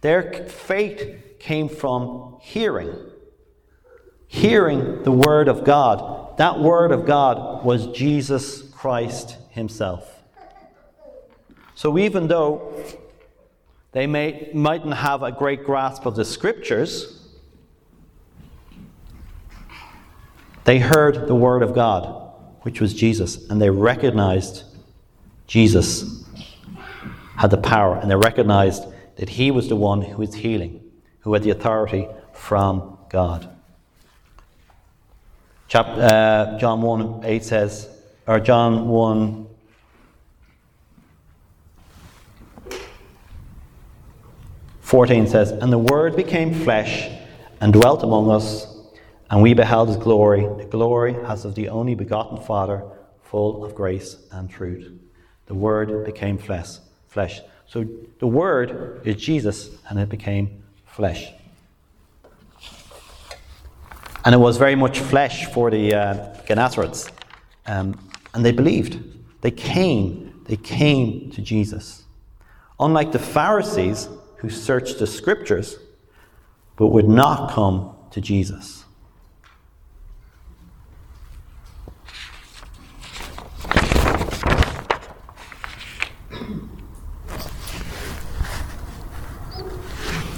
Their 0.00 0.46
faith 0.46 1.40
came 1.40 1.68
from 1.68 2.38
hearing. 2.40 2.94
Hearing 4.28 5.02
the 5.02 5.10
Word 5.10 5.48
of 5.48 5.64
God. 5.64 6.38
That 6.38 6.60
Word 6.60 6.92
of 6.92 7.04
God 7.04 7.64
was 7.64 7.88
Jesus 7.88 8.62
Christ 8.70 9.36
Himself. 9.50 10.22
So 11.74 11.98
even 11.98 12.28
though 12.28 12.80
they 13.90 14.06
may, 14.06 14.52
mightn't 14.54 14.94
have 14.94 15.24
a 15.24 15.32
great 15.32 15.64
grasp 15.64 16.06
of 16.06 16.14
the 16.14 16.24
Scriptures, 16.24 17.23
They 20.64 20.78
heard 20.78 21.28
the 21.28 21.34
word 21.34 21.62
of 21.62 21.74
God, 21.74 22.32
which 22.62 22.80
was 22.80 22.94
Jesus, 22.94 23.48
and 23.50 23.60
they 23.60 23.70
recognized 23.70 24.64
Jesus 25.46 26.24
had 27.36 27.50
the 27.50 27.58
power, 27.58 27.96
and 27.96 28.10
they 28.10 28.16
recognized 28.16 28.84
that 29.16 29.28
he 29.28 29.50
was 29.50 29.68
the 29.68 29.76
one 29.76 30.02
who 30.02 30.16
was 30.18 30.34
healing, 30.34 30.80
who 31.20 31.34
had 31.34 31.42
the 31.42 31.50
authority 31.50 32.08
from 32.32 32.98
God. 33.10 33.48
Chap, 35.68 35.86
uh, 35.88 36.58
John 36.58 36.82
1 36.82 37.24
8 37.24 37.44
says, 37.44 37.88
or 38.26 38.40
John 38.40 38.88
1 38.88 39.46
14 44.80 45.26
says, 45.26 45.50
And 45.50 45.72
the 45.72 45.78
Word 45.78 46.14
became 46.14 46.54
flesh 46.54 47.10
and 47.60 47.72
dwelt 47.72 48.02
among 48.02 48.30
us 48.30 48.73
and 49.34 49.42
we 49.42 49.52
beheld 49.52 49.88
his 49.88 49.96
glory, 49.96 50.42
the 50.58 50.64
glory 50.64 51.16
as 51.26 51.44
of 51.44 51.56
the 51.56 51.68
only 51.68 51.96
begotten 51.96 52.40
Father, 52.40 52.84
full 53.24 53.64
of 53.64 53.74
grace 53.74 54.16
and 54.30 54.48
truth. 54.48 54.92
The 55.46 55.54
Word 55.56 56.04
became 56.04 56.38
flesh. 56.38 56.76
Flesh. 57.08 57.40
So 57.66 57.84
the 58.20 58.28
Word 58.28 59.04
is 59.04 59.16
Jesus, 59.16 59.70
and 59.88 59.98
it 59.98 60.08
became 60.08 60.62
flesh. 60.86 61.32
And 64.24 64.32
it 64.32 64.38
was 64.38 64.56
very 64.56 64.76
much 64.76 65.00
flesh 65.00 65.46
for 65.46 65.68
the 65.68 65.92
uh, 65.92 66.14
Gennesarets. 66.46 67.10
Um, 67.66 67.98
and 68.34 68.44
they 68.44 68.52
believed. 68.52 69.02
They 69.40 69.50
came. 69.50 70.44
They 70.46 70.58
came 70.58 71.32
to 71.32 71.42
Jesus. 71.42 72.04
Unlike 72.78 73.10
the 73.10 73.18
Pharisees 73.18 74.08
who 74.36 74.48
searched 74.48 75.00
the 75.00 75.08
scriptures 75.08 75.76
but 76.76 76.90
would 76.90 77.08
not 77.08 77.50
come 77.50 77.96
to 78.12 78.20
Jesus. 78.20 78.83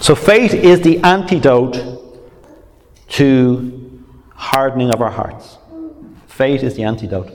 So 0.06 0.14
faith 0.14 0.54
is 0.54 0.82
the 0.82 1.00
antidote 1.00 1.74
to 3.08 4.04
hardening 4.36 4.94
of 4.94 5.02
our 5.02 5.10
hearts. 5.10 5.58
Faith 6.28 6.62
is 6.62 6.76
the 6.76 6.84
antidote. 6.84 7.32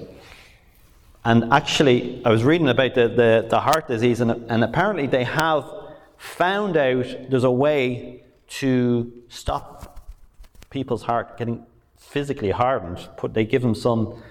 And 1.25 1.51
actually, 1.51 2.23
I 2.23 2.29
was 2.29 2.45
reading 2.45 2.69
about 2.69 2.95
the, 2.95 3.09
the, 3.09 3.45
the 3.49 3.59
heart 3.59 3.89
disease, 3.89 4.21
and, 4.21 4.49
and 4.49 4.63
apparently 4.63 5.05
they 5.05 5.25
have 5.25 5.69
found 6.17 6.77
out 6.77 7.07
there's 7.29 7.43
a 7.43 7.51
way 7.51 8.23
to 8.61 9.11
stop 9.27 9.99
people's 10.69 11.03
heart 11.03 11.37
getting 11.37 11.65
physically 11.97 12.51
hardened. 12.51 13.05
Put, 13.17 13.33
they 13.33 13.43
give 13.43 13.63
them 13.63 13.75
some 13.75 14.23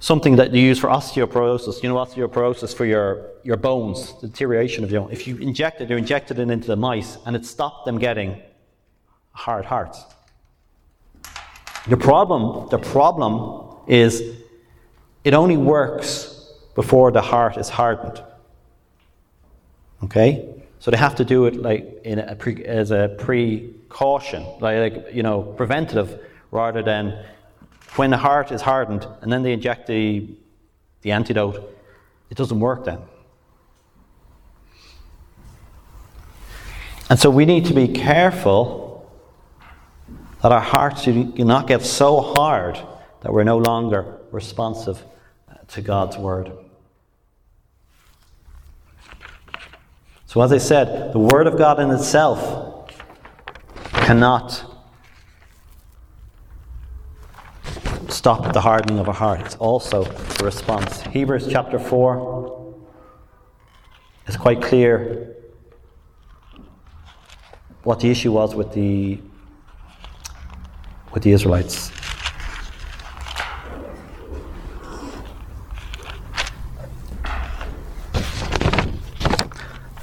something 0.00 0.36
that 0.36 0.54
you 0.54 0.62
use 0.62 0.78
for 0.78 0.88
osteoporosis. 0.88 1.82
You 1.82 1.88
know, 1.88 1.96
osteoporosis 1.96 2.74
for 2.74 2.84
your, 2.84 3.30
your 3.42 3.56
bones, 3.56 4.12
deterioration 4.20 4.84
of 4.84 4.90
your. 4.90 5.10
If 5.10 5.26
you 5.26 5.36
inject 5.38 5.80
it, 5.80 5.90
you 5.90 5.96
injected 5.96 6.38
it 6.38 6.50
into 6.50 6.68
the 6.68 6.76
mice, 6.76 7.18
and 7.26 7.34
it 7.34 7.44
stopped 7.44 7.84
them 7.84 7.98
getting 7.98 8.40
hard 9.32 9.64
hearts. 9.64 10.04
The 11.86 11.96
problem, 11.96 12.68
the 12.70 12.78
problem 12.78 13.76
is 13.86 14.22
it 15.24 15.34
only 15.34 15.56
works 15.56 16.52
before 16.74 17.10
the 17.10 17.22
heart 17.22 17.56
is 17.56 17.68
hardened. 17.68 18.22
Okay? 20.04 20.54
So 20.80 20.90
they 20.90 20.96
have 20.96 21.16
to 21.16 21.24
do 21.24 21.46
it 21.46 21.56
like 21.56 22.02
in 22.04 22.18
a 22.18 22.36
pre, 22.36 22.64
as 22.64 22.90
a 22.90 23.16
precaution, 23.18 24.44
like, 24.60 24.78
like 24.78 25.14
you 25.14 25.22
know, 25.22 25.42
preventative, 25.42 26.20
rather 26.50 26.82
than 26.82 27.24
when 27.96 28.10
the 28.10 28.16
heart 28.16 28.52
is 28.52 28.62
hardened 28.62 29.06
and 29.22 29.32
then 29.32 29.42
they 29.42 29.52
inject 29.52 29.86
the 29.86 30.28
the 31.02 31.12
antidote. 31.12 31.76
It 32.30 32.36
doesn't 32.36 32.60
work 32.60 32.84
then. 32.84 33.00
And 37.10 37.18
so 37.18 37.30
we 37.30 37.46
need 37.46 37.66
to 37.66 37.74
be 37.74 37.88
careful 37.88 39.10
that 40.42 40.52
our 40.52 40.60
hearts 40.60 41.04
do 41.04 41.24
not 41.38 41.66
get 41.66 41.82
so 41.82 42.20
hard 42.20 42.78
that 43.22 43.32
we're 43.32 43.44
no 43.44 43.58
longer 43.58 44.18
responsive 44.30 45.02
uh, 45.50 45.54
to 45.68 45.80
God's 45.80 46.16
word. 46.16 46.52
So, 50.26 50.42
as 50.42 50.52
I 50.52 50.58
said, 50.58 51.14
the 51.14 51.18
Word 51.18 51.46
of 51.46 51.56
God 51.56 51.80
in 51.80 51.90
itself 51.90 52.92
cannot 53.92 54.62
stop 58.28 58.52
the 58.52 58.60
hardening 58.60 58.98
of 58.98 59.06
heart. 59.06 59.40
It's 59.40 59.56
also 59.56 60.04
a 60.04 60.44
response. 60.44 61.00
Hebrews 61.00 61.48
chapter 61.50 61.78
4 61.78 62.76
is 64.26 64.36
quite 64.36 64.60
clear 64.60 65.34
what 67.84 68.00
the 68.00 68.10
issue 68.10 68.30
was 68.30 68.54
with 68.54 68.74
the 68.74 69.18
with 71.14 71.22
the 71.22 71.32
Israelites. 71.32 71.90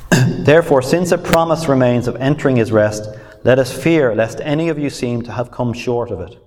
Therefore, 0.43 0.81
since 0.81 1.11
a 1.11 1.19
promise 1.19 1.67
remains 1.67 2.07
of 2.07 2.15
entering 2.15 2.55
his 2.55 2.71
rest, 2.71 3.07
let 3.43 3.59
us 3.59 3.71
fear 3.71 4.15
lest 4.15 4.41
any 4.41 4.69
of 4.69 4.79
you 4.79 4.89
seem 4.89 5.21
to 5.21 5.31
have 5.31 5.51
come 5.51 5.73
short 5.73 6.09
of 6.09 6.19
it. 6.21 6.44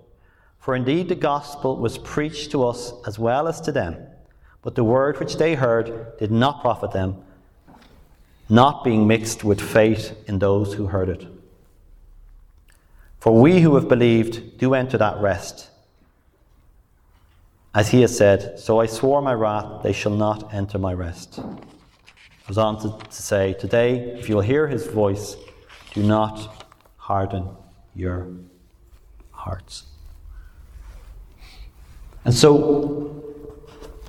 For 0.68 0.76
indeed 0.76 1.08
the 1.08 1.14
gospel 1.14 1.78
was 1.78 1.96
preached 1.96 2.50
to 2.50 2.62
us 2.62 2.92
as 3.06 3.18
well 3.18 3.48
as 3.48 3.58
to 3.62 3.72
them, 3.72 3.96
but 4.60 4.74
the 4.74 4.84
word 4.84 5.18
which 5.18 5.38
they 5.38 5.54
heard 5.54 6.18
did 6.18 6.30
not 6.30 6.60
profit 6.60 6.90
them, 6.90 7.24
not 8.50 8.84
being 8.84 9.06
mixed 9.06 9.42
with 9.42 9.62
faith 9.62 10.14
in 10.26 10.40
those 10.40 10.74
who 10.74 10.88
heard 10.88 11.08
it. 11.08 11.26
For 13.18 13.32
we 13.32 13.62
who 13.62 13.76
have 13.76 13.88
believed 13.88 14.58
do 14.58 14.74
enter 14.74 14.98
that 14.98 15.16
rest. 15.22 15.70
As 17.74 17.88
he 17.88 18.02
has 18.02 18.14
said, 18.14 18.60
So 18.60 18.78
I 18.78 18.84
swore 18.84 19.22
my 19.22 19.32
wrath, 19.32 19.82
they 19.82 19.94
shall 19.94 20.14
not 20.14 20.52
enter 20.52 20.76
my 20.76 20.92
rest 20.92 21.40
goes 22.46 22.58
on 22.58 22.78
to, 22.80 23.06
to 23.06 23.22
say, 23.22 23.54
Today, 23.54 24.00
if 24.18 24.28
you'll 24.28 24.42
hear 24.42 24.68
his 24.68 24.86
voice, 24.86 25.34
do 25.94 26.02
not 26.02 26.66
harden 26.98 27.48
your 27.94 28.28
hearts. 29.30 29.84
And 32.28 32.36
so, 32.36 33.24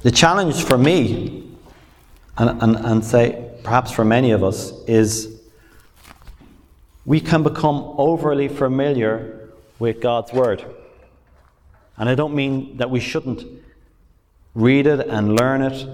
the 0.01 0.11
challenge 0.11 0.65
for 0.65 0.77
me, 0.77 1.55
and, 2.37 2.61
and, 2.61 2.75
and 2.75 3.05
say 3.05 3.49
perhaps 3.63 3.93
for 3.93 4.03
many 4.03 4.31
of 4.31 4.43
us, 4.43 4.73
is 4.87 5.39
we 7.05 7.21
can 7.21 7.43
become 7.43 7.95
overly 7.97 8.49
familiar 8.49 9.47
with 9.79 10.01
God's 10.01 10.33
Word. 10.33 10.65
And 11.95 12.09
I 12.09 12.15
don't 12.15 12.35
mean 12.35 12.75
that 12.75 12.89
we 12.89 12.99
shouldn't 12.99 13.45
read 14.53 14.85
it 14.85 15.07
and 15.07 15.39
learn 15.39 15.61
it, 15.61 15.87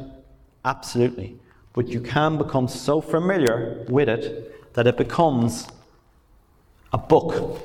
absolutely. 0.66 1.38
But 1.74 1.90
you 1.90 2.02
can 2.02 2.40
become 2.40 2.68
so 2.68 3.02
familiar 3.02 3.86
with 3.88 4.10
it 4.10 4.74
that 4.74 4.88
it 4.88 4.98
becomes 4.98 5.68
a 6.92 6.98
book, 6.98 7.62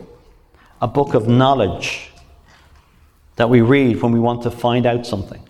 a 0.82 0.86
book 0.86 1.14
of 1.14 1.28
knowledge 1.28 2.09
that 3.40 3.48
we 3.48 3.62
read 3.62 4.02
when 4.02 4.12
we 4.12 4.20
want 4.20 4.42
to 4.42 4.50
find 4.50 4.84
out 4.84 5.06
something. 5.06 5.42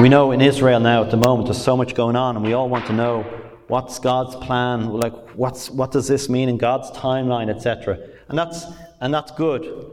We 0.00 0.08
know 0.08 0.32
in 0.32 0.40
Israel 0.40 0.80
now 0.80 1.04
at 1.04 1.12
the 1.12 1.16
moment 1.16 1.46
there's 1.46 1.62
so 1.62 1.76
much 1.76 1.94
going 1.94 2.16
on, 2.16 2.34
and 2.34 2.44
we 2.44 2.52
all 2.52 2.68
want 2.68 2.84
to 2.86 2.92
know 2.92 3.22
what's 3.68 4.00
God's 4.00 4.34
plan, 4.34 4.88
like 4.88 5.14
what's 5.36 5.70
what 5.70 5.92
does 5.92 6.08
this 6.08 6.28
mean 6.28 6.48
in 6.48 6.58
God's 6.58 6.90
timeline, 6.90 7.48
etc. 7.48 7.96
And 8.26 8.36
that's 8.36 8.64
and 9.00 9.14
that's 9.14 9.30
good. 9.30 9.92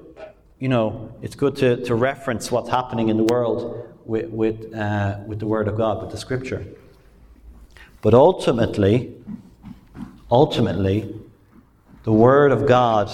You 0.58 0.70
know, 0.70 1.14
it's 1.22 1.36
good 1.36 1.56
to, 1.58 1.78
to 1.86 1.94
reference 1.94 2.52
what's 2.52 2.70
happening 2.70 3.10
in 3.10 3.18
the 3.18 3.26
world 3.26 3.96
with, 4.06 4.28
with, 4.30 4.74
uh, 4.74 5.20
with 5.28 5.40
the 5.40 5.46
Word 5.46 5.68
of 5.68 5.78
God, 5.78 6.02
with 6.02 6.12
the 6.12 6.18
Scripture. 6.18 6.66
But 8.02 8.14
ultimately, 8.14 9.16
ultimately, 10.32 11.16
the 12.04 12.14
Word 12.14 12.52
of 12.52 12.68
God 12.68 13.10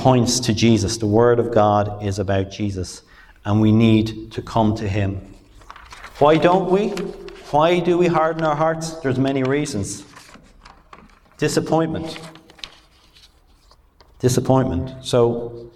points 0.00 0.40
to 0.40 0.54
Jesus. 0.54 0.96
The 0.96 1.06
Word 1.06 1.38
of 1.38 1.52
God 1.52 2.02
is 2.02 2.18
about 2.18 2.50
Jesus, 2.50 3.02
and 3.44 3.60
we 3.60 3.70
need 3.70 4.32
to 4.32 4.40
come 4.40 4.74
to 4.76 4.88
Him. 4.88 5.20
Why 6.18 6.38
don't 6.38 6.70
we? 6.70 6.88
Why 7.50 7.80
do 7.80 7.98
we 7.98 8.06
harden 8.06 8.42
our 8.44 8.56
hearts? 8.56 8.94
There's 9.00 9.18
many 9.18 9.42
reasons. 9.42 10.04
Disappointment. 11.36 12.18
Disappointment. 14.20 15.04
So 15.04 15.70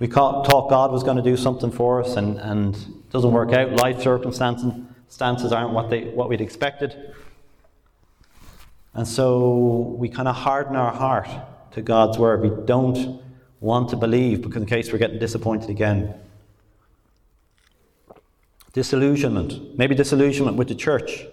we 0.00 0.08
thought 0.08 0.68
God 0.68 0.90
was 0.90 1.04
going 1.04 1.16
to 1.16 1.22
do 1.22 1.36
something 1.36 1.70
for 1.70 2.02
us 2.02 2.16
and, 2.16 2.38
and 2.38 2.74
it 2.74 3.10
doesn't 3.10 3.30
work 3.30 3.52
out. 3.52 3.72
Life 3.72 4.02
circumstances 4.02 5.52
aren't 5.52 5.72
what, 5.72 5.88
they, 5.90 6.04
what 6.04 6.28
we'd 6.28 6.40
expected. 6.40 7.14
And 8.94 9.06
so 9.06 9.94
we 9.98 10.08
kind 10.08 10.26
of 10.26 10.34
harden 10.34 10.74
our 10.74 10.92
heart 10.92 11.28
to 11.72 11.82
God's 11.82 12.18
word. 12.18 12.42
We 12.42 12.64
don't 12.64 13.22
want 13.62 13.88
to 13.90 13.96
believe 13.96 14.42
because 14.42 14.60
in 14.60 14.68
case 14.68 14.92
we're 14.92 14.98
getting 14.98 15.18
disappointed 15.18 15.70
again. 15.70 16.14
Disillusionment. 18.74 19.78
Maybe 19.78 19.94
disillusionment 19.94 20.58
with 20.58 20.68
the 20.68 20.74
church. 20.74 21.24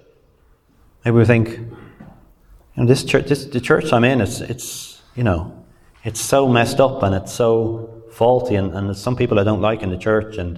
Maybe 1.03 1.17
we 1.17 1.25
think, 1.25 1.49
you 1.49 1.67
know, 2.77 2.85
this 2.85 3.03
church, 3.03 3.27
this, 3.27 3.45
the 3.45 3.59
church 3.59 3.91
I'm 3.91 4.03
in, 4.03 4.21
it's, 4.21 4.39
it's, 4.39 5.01
you 5.15 5.23
know, 5.23 5.65
it's 6.03 6.21
so 6.21 6.47
messed 6.47 6.79
up 6.79 7.03
and 7.03 7.15
it's 7.15 7.33
so 7.33 7.99
faulty, 8.11 8.55
and, 8.55 8.73
and 8.73 8.95
some 8.97 9.15
people 9.15 9.39
I 9.39 9.43
don't 9.43 9.61
like 9.61 9.81
in 9.81 9.89
the 9.89 9.97
church, 9.97 10.37
and 10.37 10.57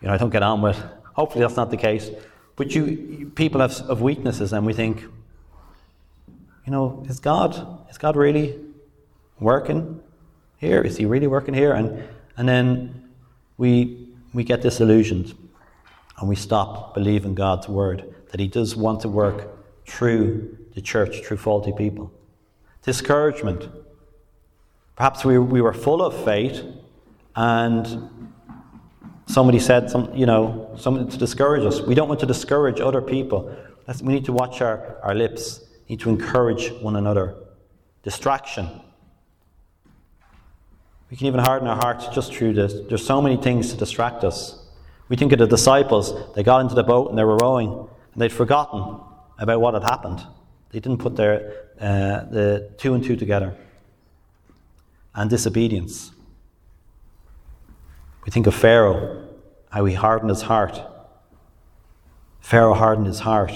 you 0.00 0.08
know 0.08 0.14
I 0.14 0.16
don't 0.16 0.30
get 0.30 0.42
on 0.42 0.62
with. 0.62 0.78
Hopefully, 1.14 1.42
that's 1.42 1.56
not 1.56 1.70
the 1.70 1.76
case. 1.76 2.10
But 2.56 2.74
you, 2.74 2.84
you 2.84 3.26
people 3.34 3.60
have, 3.60 3.76
have 3.88 4.00
weaknesses, 4.00 4.52
and 4.52 4.66
we 4.66 4.72
think, 4.72 5.02
you 6.66 6.72
know, 6.72 7.04
is 7.08 7.20
God 7.20 7.88
is 7.90 7.98
God 7.98 8.16
really 8.16 8.58
working 9.40 10.00
here? 10.58 10.82
Is 10.82 10.96
He 10.96 11.06
really 11.06 11.26
working 11.26 11.54
here? 11.54 11.72
And 11.72 12.04
and 12.36 12.48
then 12.48 13.10
we 13.56 14.08
we 14.32 14.44
get 14.44 14.62
disillusioned, 14.62 15.34
and 16.18 16.28
we 16.28 16.36
stop 16.36 16.94
believing 16.94 17.34
God's 17.34 17.68
word 17.68 18.14
that 18.30 18.40
He 18.40 18.48
does 18.48 18.76
want 18.76 19.00
to 19.00 19.08
work 19.08 19.48
through 19.86 20.56
the 20.74 20.80
church, 20.80 21.24
through 21.24 21.38
faulty 21.38 21.72
people. 21.72 22.12
Discouragement. 22.82 23.68
Perhaps 24.96 25.24
we, 25.24 25.38
we 25.38 25.60
were 25.60 25.72
full 25.72 26.02
of 26.02 26.24
faith, 26.24 26.62
and 27.36 28.10
somebody 29.26 29.58
said, 29.58 29.90
some, 29.90 30.12
you 30.14 30.26
know, 30.26 30.74
something 30.76 31.08
to 31.08 31.16
discourage 31.16 31.64
us. 31.64 31.80
We 31.80 31.94
don't 31.94 32.08
want 32.08 32.20
to 32.20 32.26
discourage 32.26 32.80
other 32.80 33.00
people. 33.00 33.54
We 34.02 34.12
need 34.12 34.24
to 34.26 34.32
watch 34.32 34.60
our, 34.60 34.98
our 35.02 35.14
lips, 35.14 35.60
we 35.88 35.94
need 35.94 36.00
to 36.00 36.10
encourage 36.10 36.72
one 36.82 36.96
another. 36.96 37.36
Distraction. 38.02 38.68
We 41.10 41.16
can 41.16 41.26
even 41.26 41.40
harden 41.40 41.68
our 41.68 41.76
hearts 41.76 42.06
just 42.08 42.34
through 42.34 42.54
this. 42.54 42.74
There's 42.88 43.04
so 43.04 43.22
many 43.22 43.36
things 43.36 43.70
to 43.70 43.76
distract 43.76 44.24
us. 44.24 44.58
We 45.08 45.16
think 45.16 45.32
of 45.32 45.38
the 45.38 45.46
disciples, 45.46 46.12
they 46.34 46.42
got 46.42 46.60
into 46.60 46.74
the 46.74 46.82
boat 46.82 47.08
and 47.08 47.18
they 47.18 47.24
were 47.24 47.38
rowing, 47.38 47.70
and 47.70 48.22
they'd 48.22 48.32
forgotten 48.32 49.00
about 49.38 49.60
what 49.60 49.74
had 49.74 49.84
happened. 49.84 50.20
They 50.70 50.80
didn't 50.80 50.98
put 50.98 51.16
their 51.16 51.68
uh, 51.80 52.24
the 52.24 52.70
two 52.76 52.94
and 52.94 53.02
two 53.02 53.16
together. 53.16 53.54
And 55.14 55.30
disobedience. 55.30 56.12
We 58.24 58.30
think 58.30 58.46
of 58.46 58.54
Pharaoh, 58.54 59.26
how 59.70 59.84
he 59.86 59.94
hardened 59.94 60.30
his 60.30 60.42
heart. 60.42 60.80
Pharaoh 62.40 62.74
hardened 62.74 63.06
his 63.06 63.20
heart 63.20 63.52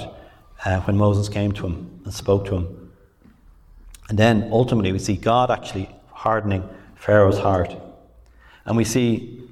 uh, 0.64 0.80
when 0.80 0.96
Moses 0.96 1.28
came 1.28 1.52
to 1.52 1.66
him 1.66 2.00
and 2.04 2.14
spoke 2.14 2.46
to 2.46 2.56
him. 2.56 2.92
And 4.08 4.18
then 4.18 4.48
ultimately, 4.50 4.92
we 4.92 4.98
see 4.98 5.16
God 5.16 5.50
actually 5.50 5.90
hardening 6.10 6.68
Pharaoh's 7.02 7.40
heart. 7.40 7.74
And 8.64 8.76
we 8.76 8.84
see 8.84 9.42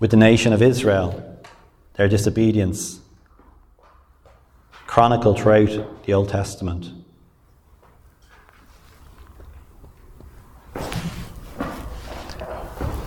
with 0.00 0.10
the 0.10 0.18
nation 0.18 0.52
of 0.52 0.60
Israel 0.60 1.40
their 1.94 2.08
disobedience 2.08 3.00
chronicled 4.86 5.40
throughout 5.40 6.04
the 6.04 6.12
Old 6.12 6.28
Testament. 6.28 6.90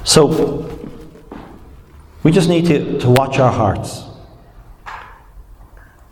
So, 0.03 0.89
we 2.23 2.31
just 2.31 2.49
need 2.49 2.65
to, 2.65 2.99
to 3.01 3.09
watch 3.11 3.37
our 3.37 3.51
hearts. 3.51 4.05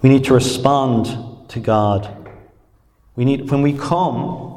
We 0.04 0.10
need 0.10 0.26
to 0.26 0.36
respond 0.36 1.50
to 1.50 1.60
God. 1.60 2.30
We 3.16 3.26
need, 3.26 3.50
when 3.50 3.64
we 3.64 3.74
come 3.74 4.55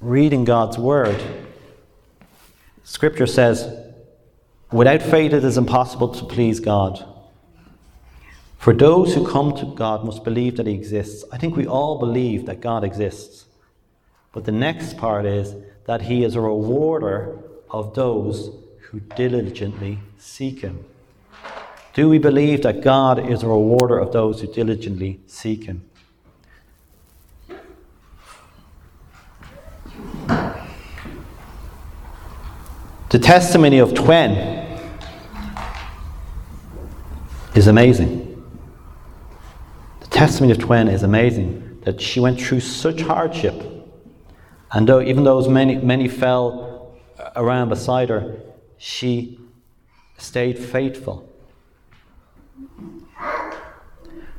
reading 0.00 0.44
God's 0.44 0.78
Word, 0.78 1.20
Scripture 2.84 3.26
says, 3.26 3.68
without 4.70 5.02
faith 5.02 5.32
it 5.32 5.44
is 5.44 5.56
impossible 5.58 6.08
to 6.08 6.24
please 6.24 6.60
God. 6.60 7.04
For 8.58 8.72
those 8.72 9.14
who 9.14 9.26
come 9.26 9.56
to 9.56 9.66
God 9.74 10.04
must 10.04 10.24
believe 10.24 10.56
that 10.56 10.66
He 10.66 10.74
exists. 10.74 11.24
I 11.32 11.38
think 11.38 11.56
we 11.56 11.66
all 11.66 11.98
believe 11.98 12.46
that 12.46 12.60
God 12.60 12.84
exists. 12.84 13.46
But 14.32 14.44
the 14.44 14.52
next 14.52 14.96
part 14.96 15.26
is 15.26 15.54
that 15.86 16.02
He 16.02 16.24
is 16.24 16.34
a 16.34 16.40
rewarder 16.40 17.38
of 17.70 17.94
those 17.94 18.50
who 18.90 19.00
diligently 19.00 20.00
seek 20.18 20.60
Him. 20.60 20.84
Do 21.94 22.08
we 22.08 22.18
believe 22.18 22.62
that 22.62 22.82
God 22.82 23.30
is 23.30 23.42
a 23.42 23.48
rewarder 23.48 23.98
of 23.98 24.12
those 24.12 24.40
who 24.40 24.52
diligently 24.52 25.20
seek 25.26 25.64
Him? 25.64 25.87
The 33.10 33.18
testimony 33.18 33.78
of 33.78 33.94
Twen 33.94 34.32
is 37.54 37.66
amazing. 37.66 38.44
The 40.00 40.06
testimony 40.08 40.52
of 40.52 40.58
Twen 40.58 40.88
is 40.88 41.02
amazing 41.02 41.80
that 41.84 42.02
she 42.02 42.20
went 42.20 42.38
through 42.38 42.60
such 42.60 43.00
hardship. 43.00 43.54
And 44.72 44.86
though, 44.86 45.00
even 45.00 45.24
though 45.24 45.40
many, 45.48 45.76
many 45.76 46.06
fell 46.06 46.98
around 47.34 47.70
beside 47.70 48.10
her, 48.10 48.42
she 48.76 49.40
stayed 50.18 50.58
faithful. 50.58 51.26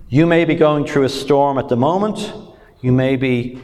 You 0.09 0.27
may 0.27 0.45
be 0.45 0.53
going 0.53 0.85
through 0.85 1.05
a 1.05 1.09
storm 1.09 1.57
at 1.57 1.69
the 1.69 1.75
moment, 1.75 2.33
you 2.81 2.91
may 2.91 3.15
be 3.15 3.59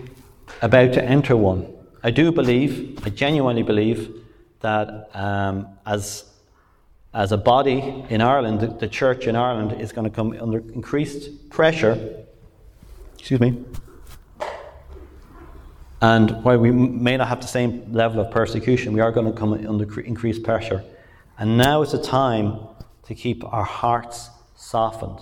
about 0.64 0.94
to 0.94 1.04
enter 1.04 1.38
one. 1.38 1.72
I 2.02 2.10
do 2.10 2.32
believe, 2.32 3.06
I 3.06 3.10
genuinely 3.10 3.62
believe, 3.62 4.25
that 4.66 5.10
um, 5.14 5.68
as, 5.86 6.24
as 7.14 7.32
a 7.32 7.38
body 7.38 8.04
in 8.10 8.20
Ireland, 8.20 8.60
the, 8.62 8.68
the 8.68 8.88
church 8.88 9.28
in 9.28 9.36
Ireland 9.36 9.80
is 9.80 9.92
going 9.92 10.10
to 10.10 10.16
come 10.16 10.36
under 10.42 10.58
increased 10.74 11.50
pressure. 11.52 12.26
Excuse 13.14 13.40
me. 13.40 13.64
And 16.02 16.44
while 16.44 16.58
we 16.58 16.72
may 16.72 17.16
not 17.18 17.28
have 17.28 17.42
the 17.42 17.48
same 17.48 17.94
level 17.94 18.20
of 18.20 18.32
persecution, 18.32 18.94
we 18.94 19.02
are 19.02 19.12
going 19.12 19.32
to 19.32 19.38
come 19.38 19.54
under 19.54 20.00
increased 20.02 20.44
pressure. 20.44 20.84
And 21.38 21.58
now 21.58 21.84
is 21.84 21.92
the 21.92 22.02
time 22.02 22.60
to 23.04 23.14
keep 23.14 23.44
our 23.54 23.64
hearts 23.64 24.30
softened. 24.56 25.20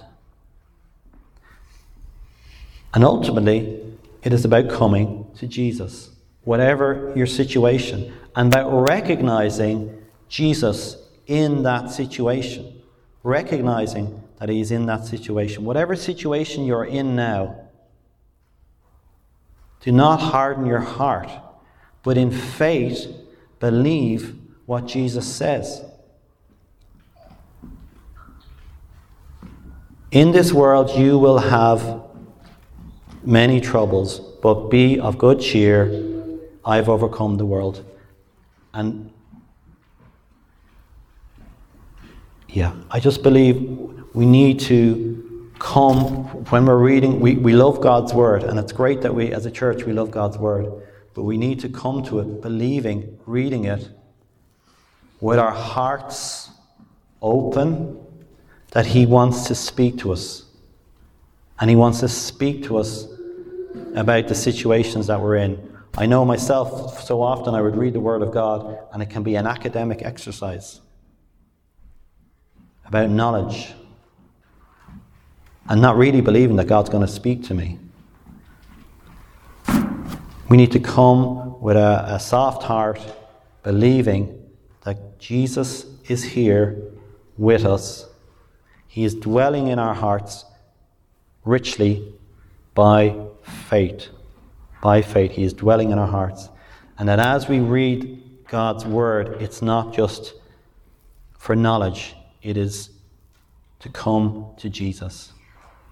And 2.93 3.03
ultimately, 3.03 3.81
it 4.23 4.31
is 4.31 4.45
about 4.45 4.69
coming 4.69 5.25
to 5.39 5.47
Jesus, 5.47 6.11
whatever 6.43 7.13
your 7.15 7.27
situation, 7.27 8.13
and 8.35 8.53
about 8.53 8.89
recognizing 8.89 10.03
Jesus 10.27 10.97
in 11.27 11.63
that 11.63 11.89
situation. 11.89 12.81
Recognizing 13.23 14.21
that 14.39 14.49
He 14.49 14.59
is 14.59 14.71
in 14.71 14.85
that 14.87 15.05
situation. 15.05 15.63
Whatever 15.63 15.95
situation 15.95 16.65
you're 16.65 16.85
in 16.85 17.15
now, 17.15 17.55
do 19.79 19.91
not 19.91 20.17
harden 20.17 20.65
your 20.65 20.79
heart, 20.79 21.29
but 22.03 22.17
in 22.17 22.31
faith 22.31 23.07
believe 23.59 24.35
what 24.65 24.85
Jesus 24.85 25.33
says. 25.33 25.83
In 30.11 30.31
this 30.31 30.53
world 30.53 30.91
you 30.91 31.17
will 31.17 31.39
have 31.39 32.03
many 33.23 33.59
troubles, 33.59 34.19
but 34.41 34.69
be 34.69 34.99
of 34.99 35.17
good 35.17 35.41
cheer. 35.41 36.12
I've 36.65 36.89
overcome 36.89 37.37
the 37.37 37.45
world. 37.45 37.83
And 38.73 39.11
yeah, 42.49 42.75
I 42.91 42.99
just 42.99 43.23
believe 43.23 43.61
we 44.13 44.25
need 44.25 44.59
to 44.61 45.51
come 45.59 46.25
when 46.49 46.65
we're 46.65 46.77
reading. 46.77 47.19
We, 47.19 47.35
we 47.35 47.53
love 47.53 47.81
God's 47.81 48.13
word, 48.13 48.43
and 48.43 48.59
it's 48.59 48.71
great 48.71 49.01
that 49.01 49.13
we, 49.13 49.31
as 49.31 49.45
a 49.45 49.51
church, 49.51 49.83
we 49.83 49.93
love 49.93 50.11
God's 50.11 50.37
word. 50.37 50.71
But 51.13 51.23
we 51.23 51.37
need 51.37 51.59
to 51.61 51.69
come 51.69 52.03
to 52.05 52.19
it 52.19 52.41
believing, 52.41 53.19
reading 53.25 53.65
it, 53.65 53.89
with 55.21 55.39
our 55.39 55.51
hearts 55.51 56.49
open 57.21 57.99
that 58.71 58.85
He 58.85 59.05
wants 59.05 59.45
to 59.47 59.55
speak 59.55 59.97
to 59.99 60.11
us. 60.11 60.45
And 61.59 61.69
He 61.69 61.75
wants 61.75 61.99
to 62.01 62.09
speak 62.09 62.63
to 62.65 62.77
us 62.77 63.07
about 63.95 64.27
the 64.27 64.35
situations 64.35 65.07
that 65.07 65.21
we're 65.21 65.37
in. 65.37 65.72
I 65.95 66.07
know 66.07 66.25
myself, 66.25 67.03
so 67.03 67.21
often 67.21 67.53
I 67.53 67.61
would 67.61 67.75
read 67.75 67.93
the 67.93 67.99
Word 67.99 68.23
of 68.23 68.31
God, 68.31 68.79
and 68.91 69.03
it 69.03 69.11
can 69.11 69.21
be 69.21 69.35
an 69.35 69.45
academic 69.45 70.01
exercise 70.01 70.81
about 72.85 73.11
knowledge 73.11 73.73
and 75.69 75.81
not 75.81 75.95
really 75.95 76.21
believing 76.21 76.55
that 76.55 76.67
God's 76.67 76.89
going 76.89 77.05
to 77.05 77.11
speak 77.11 77.43
to 77.43 77.53
me. 77.53 77.77
We 80.49 80.57
need 80.57 80.71
to 80.71 80.79
come 80.79 81.61
with 81.61 81.77
a, 81.77 82.05
a 82.07 82.19
soft 82.19 82.63
heart, 82.63 82.99
believing 83.61 84.43
that 84.81 85.19
Jesus 85.19 85.85
is 86.07 86.23
here 86.23 86.81
with 87.37 87.65
us. 87.65 88.07
He 88.87 89.03
is 89.03 89.13
dwelling 89.13 89.67
in 89.67 89.77
our 89.77 89.93
hearts 89.93 90.43
richly 91.45 92.13
by 92.73 93.15
faith 93.43 94.09
by 94.83 95.01
faith. 95.01 95.31
He 95.31 95.43
is 95.43 95.53
dwelling 95.53 95.91
in 95.91 95.97
our 95.97 96.07
hearts. 96.07 96.49
And 96.99 97.07
that 97.07 97.17
as 97.17 97.47
we 97.47 97.61
read 97.61 98.21
God's 98.49 98.85
word, 98.85 99.41
it's 99.41 99.61
not 99.61 99.93
just 99.93 100.33
for 101.39 101.55
knowledge, 101.55 102.15
it 102.41 102.57
is 102.57 102.89
to 103.79 103.87
come 103.89 104.53
to 104.57 104.69
Jesus. 104.69 105.31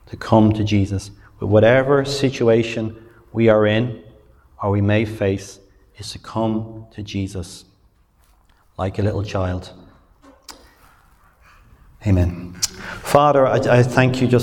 To 0.08 0.18
come 0.18 0.52
to 0.52 0.64
Jesus. 0.64 1.10
Whatever 1.40 2.04
situation 2.04 3.08
we 3.32 3.48
are 3.48 3.66
in 3.66 4.04
or 4.62 4.70
we 4.70 4.82
may 4.82 5.06
face, 5.06 5.60
is 5.98 6.12
to 6.12 6.20
come 6.20 6.86
to 6.92 7.02
Jesus 7.02 7.66
like 8.78 9.00
a 9.00 9.02
little 9.02 9.24
child. 9.24 9.72
Amen. 12.06 12.54
Father, 13.04 13.48
I, 13.48 13.58
I 13.80 13.84
thank 13.84 14.22
you 14.22 14.28
just 14.28 14.40